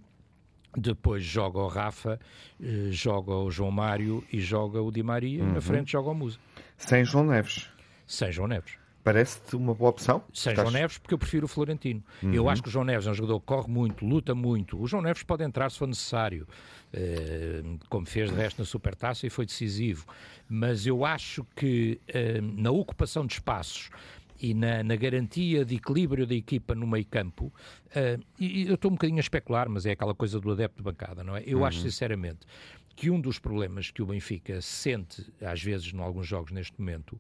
[0.78, 2.20] Depois joga o Rafa,
[2.62, 5.42] eh, joga o João Mário e joga o Di Maria.
[5.42, 5.54] Uhum.
[5.54, 6.38] Na frente joga o Musa.
[6.78, 7.70] Sem João Neves.
[8.06, 8.85] Sem João Neves.
[9.06, 10.24] Parece-te uma boa opção?
[10.34, 10.68] Sem Estás...
[10.68, 12.04] João Neves, porque eu prefiro o Florentino.
[12.24, 12.34] Uhum.
[12.34, 14.82] Eu acho que o João Neves é um jogador que corre muito, luta muito.
[14.82, 16.48] O João Neves pode entrar se for necessário,
[16.92, 20.08] eh, como fez de resto na Supertaça e foi decisivo.
[20.50, 23.92] Mas eu acho que eh, na ocupação de espaços
[24.42, 27.54] e na, na, garantia de equilíbrio da equipa no meio campo,
[27.92, 30.84] uh, e, eu estou um bocadinho a especular, mas é aquela coisa do adepto de
[30.84, 31.44] bancada, não é?
[31.46, 31.66] Eu uhum.
[31.66, 32.40] acho sinceramente
[32.96, 37.20] que um dos problemas que o Benfica sente, às vezes, em alguns jogos neste momento,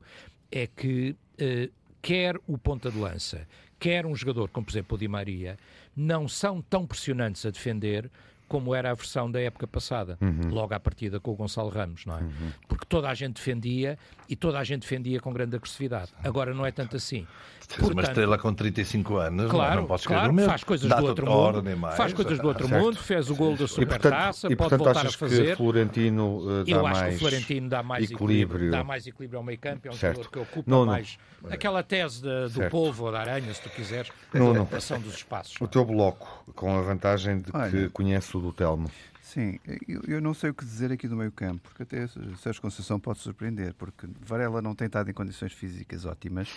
[0.51, 3.47] é que uh, quer o ponta de lança,
[3.79, 5.57] quer um jogador como, por exemplo, o Di Maria,
[5.95, 8.09] não são tão pressionantes a defender
[8.47, 10.53] como era a versão da época passada, uhum.
[10.53, 12.21] logo à partida com o Gonçalo Ramos, não é?
[12.21, 12.51] Uhum.
[12.67, 13.97] Porque toda a gente defendia
[14.29, 16.13] e toda a gente defendia com grande agressividade.
[16.23, 17.25] Agora não é tanto assim.
[17.67, 21.77] Portanto, uma estrela com 35 anos, claro, não, podes claro, faz coisas do outro mundo,
[21.77, 25.07] mais, faz coisas do outro mundo, fez o gol da Supertaça, e, portanto, pode voltar
[25.07, 25.45] a fazer.
[25.51, 29.07] Que Florentino uh, dá Eu acho que o Florentino dá mais equilíbrio, equilíbrio dá mais
[29.07, 30.23] equilíbrio ao meio-campo, é um certo.
[30.23, 30.93] jogador que ocupa não, não.
[30.93, 31.17] mais
[31.49, 35.15] aquela tese de, do povo ou da aranha, se tu quiseres, não, a ocupação dos
[35.15, 35.55] espaços.
[35.59, 38.89] O teu bloco, com a vantagem de que Olha, conhece o do Telmo.
[39.21, 42.61] Sim, eu, eu, não sei o que dizer aqui do meio campo, porque até Sérgio
[42.61, 46.47] Conceição pode surpreender, porque Varela não tem estado em condições físicas ótimas,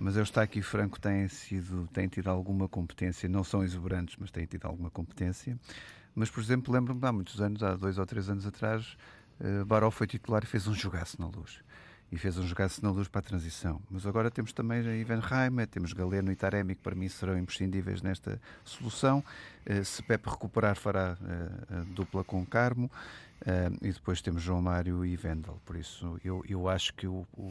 [0.00, 4.30] mas eu estou aqui franco tem sido tem tido alguma competência, não são exuberantes, mas
[4.30, 5.58] tem tido alguma competência.
[6.14, 8.96] Mas, por exemplo, lembro-me há muitos anos, há dois ou três anos atrás,
[9.40, 11.60] uh, Baró foi titular e fez um jogaço na luz
[12.10, 13.80] e fez um jogaço na luz para a transição.
[13.88, 18.02] Mas agora temos também Ivan Reimer, temos Galeno e Taremi, que para mim serão imprescindíveis
[18.02, 19.22] nesta solução.
[19.68, 22.90] Uh, se Pepe recuperar, fará uh, a dupla com Carmo.
[23.80, 25.58] E depois temos João Mário e Vendel.
[25.64, 27.50] Por isso, eu, eu acho que o, o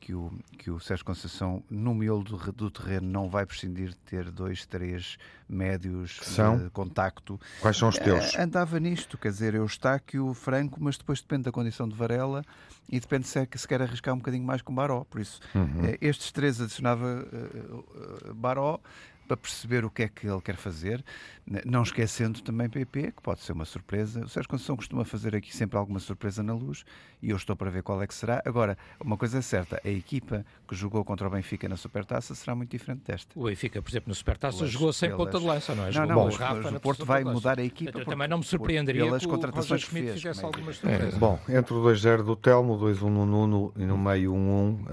[0.00, 3.96] que o, que o Sérgio Conceição, no miolo do, do, terreno, não vai prescindir de
[3.96, 5.16] ter dois, três
[5.48, 6.58] médios são?
[6.58, 7.40] de contacto.
[7.60, 8.34] Quais são os teus?
[8.34, 9.66] Uh, andava nisto, quer dizer, eu
[10.20, 12.44] o Franco, mas depois depende da condição de Varela
[12.88, 15.04] e depende se, é, se quer arriscar um bocadinho mais com Baró.
[15.04, 15.64] Por isso, uhum.
[15.64, 18.80] uh, estes três adicionava uh, Baró
[19.26, 21.04] para perceber o que é que ele quer fazer,
[21.64, 24.24] não esquecendo também PP, que pode ser uma surpresa.
[24.24, 26.84] O Sérgio Conceição costuma fazer aqui sempre alguma surpresa na luz
[27.22, 28.42] e eu estou para ver qual é que será.
[28.44, 32.54] Agora, uma coisa é certa, a equipa que jogou contra o Benfica na Supertaça será
[32.54, 33.38] muito diferente desta.
[33.38, 35.24] O Benfica, por exemplo, na Supertaça pelas, jogou sem pelas...
[35.24, 35.92] ponta de lança, não é?
[35.92, 37.98] Não, não, mas, mas o Porto vai mudar a equipa.
[37.98, 41.14] Eu também não me surpreenderia pelas que contratações o Schmidt fizesse algumas surpresas.
[41.14, 44.86] É, bom, entre o 2-0 do Telmo, 2-1 no Nuno e no meio 1-1 uh,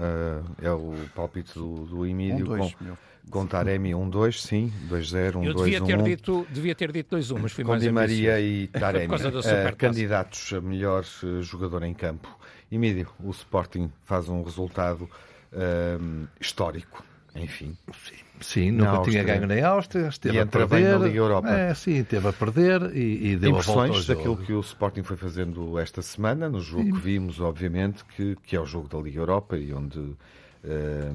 [0.62, 2.46] é o palpite do, do Emílio.
[2.46, 2.84] 1-2, com...
[2.84, 2.98] meu.
[3.30, 5.46] Com Taremi 1-2, sim, 2-0, 1-2, 1-1.
[5.46, 8.68] Eu devia ter dito, devia ter dito 2-1, mas fui Com mais Di Maria e
[8.72, 12.28] Taremi, uh, candidatos a melhor uh, jogador em campo.
[12.70, 15.08] Emílio, o Sporting faz um resultado
[15.52, 17.04] uh, histórico,
[17.34, 17.76] enfim.
[17.92, 18.24] Sim.
[18.40, 20.98] Sim, nunca tinha ganho na Áustria, esteve e a perder.
[20.98, 21.48] na Liga Europa.
[21.48, 25.16] É, sim, esteve a perder e, e deu Impressões a daquilo que o Sporting foi
[25.16, 26.92] fazendo esta semana, no jogo sim.
[26.92, 30.16] que vimos, obviamente, que, que é o jogo da Liga Europa e onde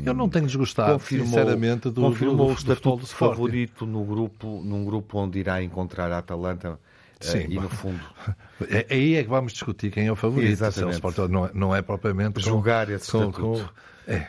[0.05, 4.61] eu não tenho desgostado, confirmou, sinceramente, do, confirmou do, o estatuto de favorito no grupo,
[4.63, 6.79] num grupo onde irá encontrar a Atalanta
[7.19, 8.01] Sim, uh, e no fundo.
[8.69, 10.51] É, aí é que vamos discutir quem é o favorito.
[10.51, 11.01] Exatamente.
[11.01, 12.41] É o não, é, não é propriamente.
[12.41, 13.65] Julgar esse com, com,
[14.05, 14.27] é,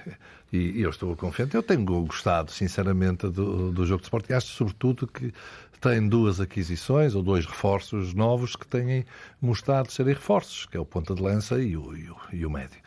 [0.53, 1.57] e, eu estou confiante.
[1.57, 4.31] Eu tenho gostado, sinceramente, do, do jogo de esporte.
[4.31, 5.33] E acho, sobretudo, que
[5.81, 9.05] tem duas aquisições ou dois reforços novos que têm
[9.41, 12.51] mostrado serem reforços, que é o ponta de lança e o, e o, e o
[12.51, 12.79] médio.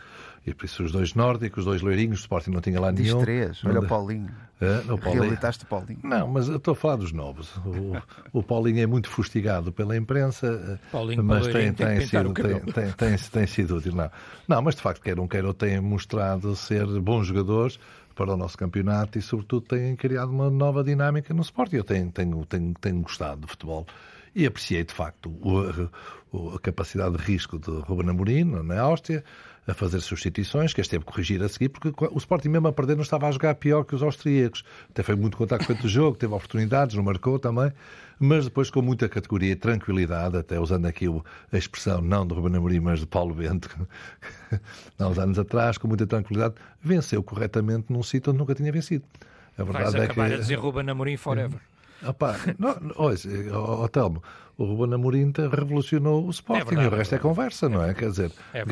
[0.46, 3.06] E por isso os dois nórdicos, os dois loirinhos, o Sporting não tinha lá Diz
[3.06, 3.22] nenhum.
[3.22, 4.30] três, olha o Paulinho.
[4.60, 5.34] É, o Paulinho.
[5.34, 6.00] O Paulinho.
[6.04, 7.56] Não, mas eu estou a falar dos novos.
[7.58, 12.92] O, o Paulinho é muito fustigado pela imprensa, Paulinho, mas tem, tem, sido, tem, tem,
[12.92, 13.94] tem, tem, sido útil.
[13.96, 14.12] Não.
[14.48, 17.80] não, mas de facto, quer um quer outro, têm mostrado ser bons jogadores
[18.14, 21.76] para o nosso campeonato e, sobretudo, têm criado uma nova dinâmica no esporte.
[21.76, 23.88] Eu tenho, tenho, tenho, tenho gostado de futebol
[24.36, 29.24] e apreciei, de facto, o, a capacidade de risco de Ruben Amorim na Áustria,
[29.68, 32.74] a fazer substituições, que este teve que corrigir a seguir, porque o Sporting mesmo a
[32.74, 34.64] perder não estava a jogar pior que os austríacos.
[34.90, 37.72] Até foi muito contacto com o jogo, teve oportunidades, não marcou também,
[38.20, 41.06] mas depois com muita categoria e tranquilidade, até usando aqui
[41.52, 43.70] a expressão não de Ruben Amorim, mas de Paulo Bento,
[45.00, 49.06] há uns anos atrás, com muita tranquilidade, venceu corretamente num sítio onde nunca tinha vencido.
[49.58, 50.36] A verdade Vais é acabar que...
[50.36, 51.60] a dizer Ruben Amorim forever.
[52.06, 53.18] Opa, não, olha,
[53.54, 54.22] oh, Telmo,
[54.58, 57.94] o Ruben Amorim revolucionou o Sporting é verdade, o resto é, é conversa, não é?
[57.94, 58.64] Quer dizer, é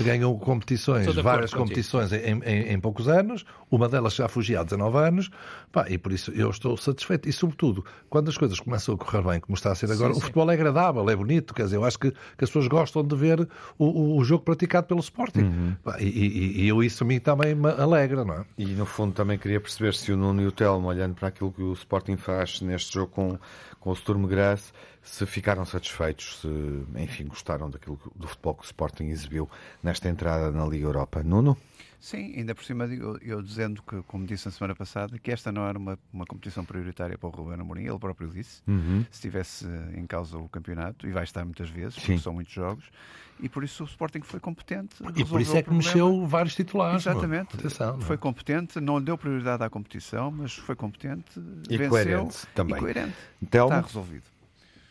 [0.00, 4.98] ganham competições, várias competições em, em, em, poucos anos, uma delas já fugia há 19
[4.98, 5.30] anos,
[5.70, 7.28] pá, e por isso eu estou satisfeito.
[7.28, 10.18] E, sobretudo, quando as coisas começam a correr bem, como está a ser agora, sim,
[10.18, 10.26] o sim.
[10.26, 13.16] futebol é agradável, é bonito, quer dizer, eu acho que, que as pessoas gostam de
[13.16, 15.44] ver o, o, o jogo praticado pelo Sporting.
[15.44, 15.76] Uhum.
[15.82, 18.44] Pá, e, e, e, eu, isso a mim também me alegra, não é?
[18.58, 21.50] E, no fundo, também queria perceber se o Nuno e o Telmo, olhando para aquilo
[21.50, 23.38] que o Sporting faz neste jogo com,
[23.80, 24.72] com o Sturm Graz,
[25.02, 26.48] se ficaram satisfeitos, se,
[26.96, 29.50] enfim, gostaram daquilo, do futebol que o Sporting exibiu
[29.82, 31.22] nesta entrada na Liga Europa.
[31.22, 31.56] Nuno?
[32.02, 35.52] Sim, ainda por cima eu, eu, dizendo que, como disse na semana passada, que esta
[35.52, 39.04] não era uma, uma competição prioritária para o Ruben Amorim, ele próprio disse, uhum.
[39.08, 42.90] se estivesse em causa o campeonato, e vai estar muitas vezes, porque são muitos jogos,
[43.38, 44.96] e por isso o Sporting foi competente.
[45.14, 47.06] E por isso é que mexeu vários titulares.
[47.06, 47.54] Exatamente.
[47.54, 51.38] Atenção, foi competente, não deu prioridade à competição, mas foi competente,
[51.70, 52.76] e venceu, coerente também.
[52.76, 53.16] E coerente.
[53.40, 54.31] Então, Está resolvido.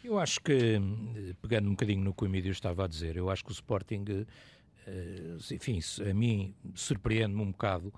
[0.03, 0.81] Eu acho que,
[1.41, 4.25] pegando um bocadinho no que o Emílio estava a dizer, eu acho que o Sporting,
[4.87, 5.79] eh, enfim,
[6.09, 7.93] a mim surpreende-me um bocado,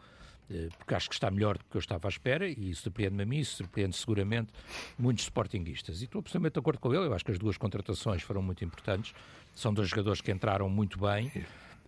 [0.51, 3.25] eh, porque acho que está melhor do que eu estava à espera, e surpreende-me a
[3.25, 4.51] mim, surpreende seguramente
[4.99, 6.01] muitos Sportinguistas.
[6.01, 8.65] E estou absolutamente de acordo com ele, eu acho que as duas contratações foram muito
[8.65, 9.13] importantes,
[9.55, 11.31] são dois jogadores que entraram muito bem.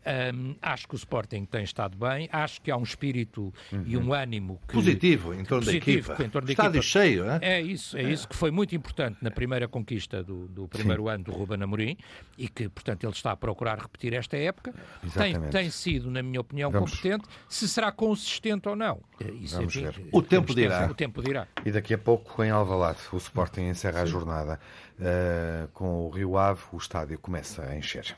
[0.05, 3.83] Um, acho que o Sporting tem estado bem, acho que há um espírito uhum.
[3.87, 6.23] e um ânimo que, positivo em torno positivo, da equipa.
[6.23, 6.83] Em torno da Estádio equipa.
[6.83, 7.39] cheio, é?
[7.41, 11.05] É isso, é, é, isso que foi muito importante na primeira conquista do, do primeiro
[11.05, 11.09] Sim.
[11.09, 11.97] ano do Ruben Amorim
[12.37, 14.73] e que, portanto, ele está a procurar repetir esta época.
[15.13, 16.91] Tem, tem, sido, na minha opinião, Vamos.
[16.91, 17.25] competente.
[17.49, 20.07] Se será consistente ou não, eh, isso Vamos enfim, ver.
[20.11, 20.87] O tempo dirá.
[20.89, 21.47] O tempo dirá.
[21.65, 24.03] E daqui a pouco, em Alvalade, o Sporting encerra Sim.
[24.03, 24.59] a jornada
[24.99, 28.15] uh, com o Rio Ave, o estádio começa a encher.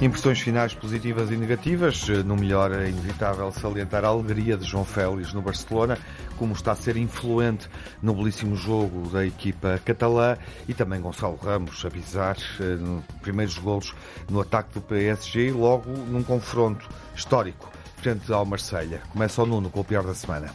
[0.00, 2.08] Impressões finais positivas e negativas.
[2.24, 5.98] No melhor é inevitável salientar a alegria de João Félix no Barcelona,
[6.38, 7.68] como está a ser influente
[8.00, 13.58] no belíssimo jogo da equipa catalã e também Gonçalo Ramos a pisar eh, nos primeiros
[13.58, 13.94] golos
[14.30, 19.02] no ataque do PSG, logo num confronto histórico frente ao Marselha.
[19.12, 20.50] Começa o Nuno com o pior da semana.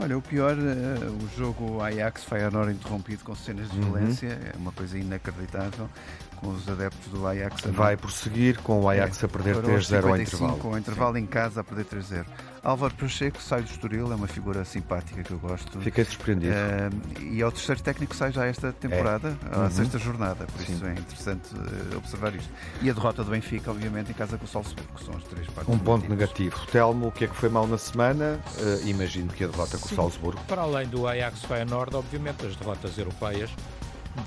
[0.00, 3.92] Olha, o pior, uh, o jogo Ajax-Feyenoord interrompido com cenas de uhum.
[3.92, 5.88] violência, é uma coisa inacreditável
[6.36, 7.62] com os adeptos do Ajax.
[7.66, 10.58] Vai prosseguir com o Ajax é, a perder 3-0 ao intervalo.
[10.58, 11.22] Com o intervalo Sim.
[11.22, 12.26] em casa a perder 3-0.
[12.62, 15.80] Álvaro Pacheco sai do Estoril, é uma figura simpática que eu gosto.
[15.80, 16.54] Fiquei surpreendido.
[16.54, 19.56] Uh, e é o terceiro técnico que sai já esta temporada, é.
[19.56, 19.64] uhum.
[19.64, 20.74] a sexta jornada, por Sim.
[20.74, 22.50] isso é interessante uh, observar isto.
[22.80, 25.46] E a derrota do Benfica, obviamente, em casa com o Salzburgo, que são as três
[25.48, 25.74] partes.
[25.74, 26.56] Um ponto negativo.
[26.70, 28.38] Telmo, o que é que foi mal na semana?
[28.56, 29.94] Uh, imagino que a derrota com Sim.
[29.94, 30.40] o Salzburgo.
[30.46, 33.50] Para além do Ajax Feyenoord, obviamente, as derrotas europeias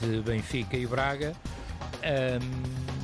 [0.01, 1.33] de Benfica e Braga
[2.05, 2.94] um,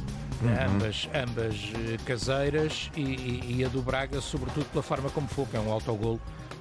[0.42, 0.76] uhum.
[0.76, 5.58] ambas, ambas eh, caseiras e, e, a do Braga, sobretudo pela forma como foi, que
[5.58, 6.20] é um autogol.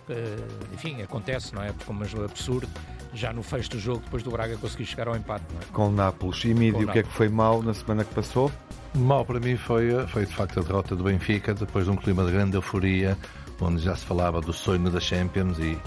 [0.09, 1.73] Uh, enfim, acontece, não é?
[1.73, 2.69] Porque mas absurdo,
[3.15, 5.45] já no fecho do jogo, depois do Braga conseguir chegar ao empate.
[5.61, 5.73] É?
[5.73, 6.45] Com o Nápoles.
[6.45, 8.51] E Mídio, o que é que foi mal na semana que passou?
[8.93, 12.25] Mal para mim foi, foi de facto a derrota do Benfica, depois de um clima
[12.25, 13.17] de grande euforia
[13.61, 15.79] onde já se falava do sonho da Champions e,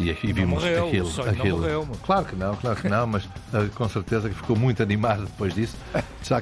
[0.00, 1.28] e, e vimos morreu, aquilo.
[1.28, 1.58] aquilo.
[1.58, 5.26] Morreu, claro que não, claro que não, mas uh, com certeza que ficou muito animado
[5.26, 5.76] depois disso.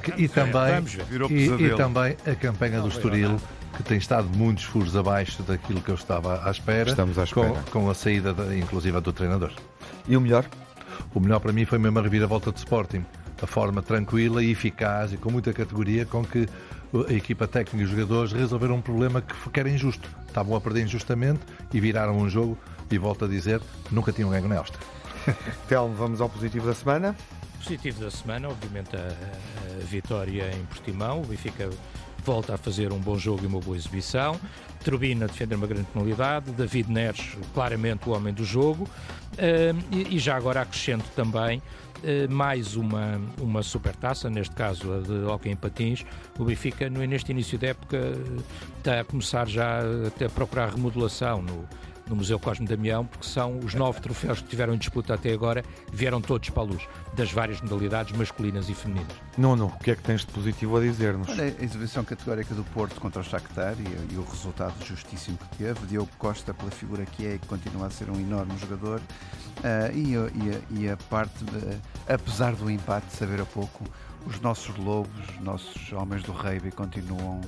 [0.01, 0.83] Que, e, também,
[1.29, 3.39] e, e, também a campanha do Estoril
[3.75, 7.49] que tem estado muitos furos abaixo daquilo que eu estava à espera, Estamos à espera.
[7.71, 9.51] Com, com a saída, de, inclusive, do treinador.
[10.07, 10.45] E o melhor?
[11.13, 13.05] O melhor para mim foi mesmo a reviravolta de Sporting.
[13.41, 16.47] A forma tranquila e eficaz e com muita categoria com que
[17.07, 20.09] a equipa técnica e os jogadores resolveram um problema que era injusto.
[20.27, 21.39] Estavam a perder injustamente
[21.73, 22.57] e viraram um jogo
[22.91, 23.61] e volto a dizer,
[23.91, 24.85] nunca tinham ganho na Áustria.
[25.67, 27.15] Telmo, vamos ao positivo da semana?
[27.63, 31.21] Positivo da semana, obviamente a, a, vitória em Portimão.
[31.21, 31.69] O Benfica
[32.23, 34.39] volta a fazer um bom jogo e uma boa exibição.
[34.83, 36.51] Turbina defender uma grande penalidade.
[36.51, 38.83] David Neres, claramente o homem do jogo.
[39.33, 44.99] Uh, e, e, já agora acrescento também uh, mais uma, uma supertaça, neste caso a
[44.99, 46.05] de Hockey em Patins.
[46.37, 48.13] O Benfica, no, neste início da época,
[48.77, 51.67] está a começar já a procurar remodelação no
[52.09, 55.63] no Museu Cosme Damião, porque são os nove troféus que tiveram em disputa até agora,
[55.93, 59.15] vieram todos para a luz, das várias modalidades masculinas e femininas.
[59.37, 61.29] Nuno, o que é que tens de positivo a dizer-nos?
[61.29, 65.57] Olha, a exibição categórica do Porto contra o Shakhtar e, e, o resultado justíssimo que
[65.57, 65.85] teve.
[65.85, 68.99] Diogo Costa, pela figura que é e que continua a ser um enorme jogador.
[69.59, 73.83] Uh, e, e, e, a parte, uh, apesar do empate, saber a pouco,
[74.25, 77.41] os nossos lobos, os nossos homens do rugby continuam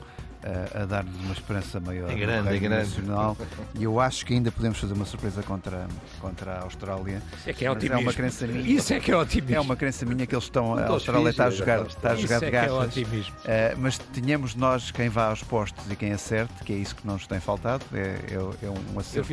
[0.43, 2.89] a, a dar-nos uma esperança maior é grande, é grande.
[2.89, 3.37] nacional
[3.75, 5.87] e eu acho que ainda podemos fazer uma surpresa contra,
[6.19, 7.21] contra a Austrália.
[7.37, 7.99] Isso é que é otimismo.
[7.99, 8.61] É uma crença minha.
[8.61, 9.55] Isso é que é otimismo.
[9.55, 10.75] É uma crença minha que eles estão.
[10.75, 13.35] A Austrália está a jogar, está a jogar de é, é otimismo.
[13.39, 17.05] Uh, mas tenhamos nós quem vá aos postos e quem acerte, que é isso que
[17.05, 17.85] nos tem faltado.
[17.93, 19.31] É, é, é um acerto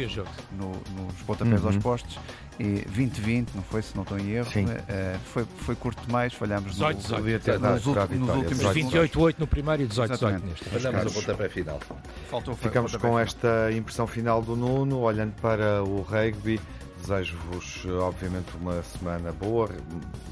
[0.53, 1.69] no, nos pontapés uhum.
[1.69, 2.19] aos postos
[2.59, 6.73] e 2020, não foi, se não estou em erro, uh, foi, foi curto demais, falhámos
[6.73, 7.23] 18, 18.
[7.23, 10.65] no, ter nos, nos últimos 28-8 no primário e 18-18 neste.
[10.65, 11.81] Falhámos o pontapé final.
[12.29, 13.19] Faltou, Ficamos com final.
[13.21, 16.61] esta impressão final do Nuno, olhando para o rugby.
[17.01, 19.71] Desejo-vos, obviamente, uma semana boa.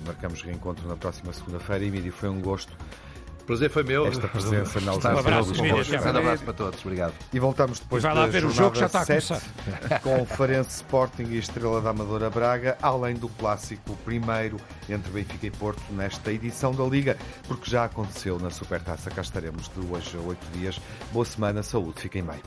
[0.05, 1.85] Marcamos reencontro na próxima segunda-feira.
[1.85, 2.77] Emílio, foi um gosto
[3.47, 4.07] prazer foi meu.
[4.07, 6.81] Esta presença na ausência um abraço, Um abraço para todos.
[6.81, 7.15] Obrigado.
[7.33, 9.41] E voltamos depois Vai lá ver o jogo, já está a começar.
[10.03, 14.57] com o Farense Sporting e Estrela da Amadora Braga, além do clássico primeiro
[14.89, 17.17] entre Benfica e Porto nesta edição da Liga,
[17.47, 19.11] porque já aconteceu na Supertaça.
[19.11, 20.81] Cá estaremos de hoje a oito dias.
[21.13, 22.41] Boa semana, saúde, fiquem bem.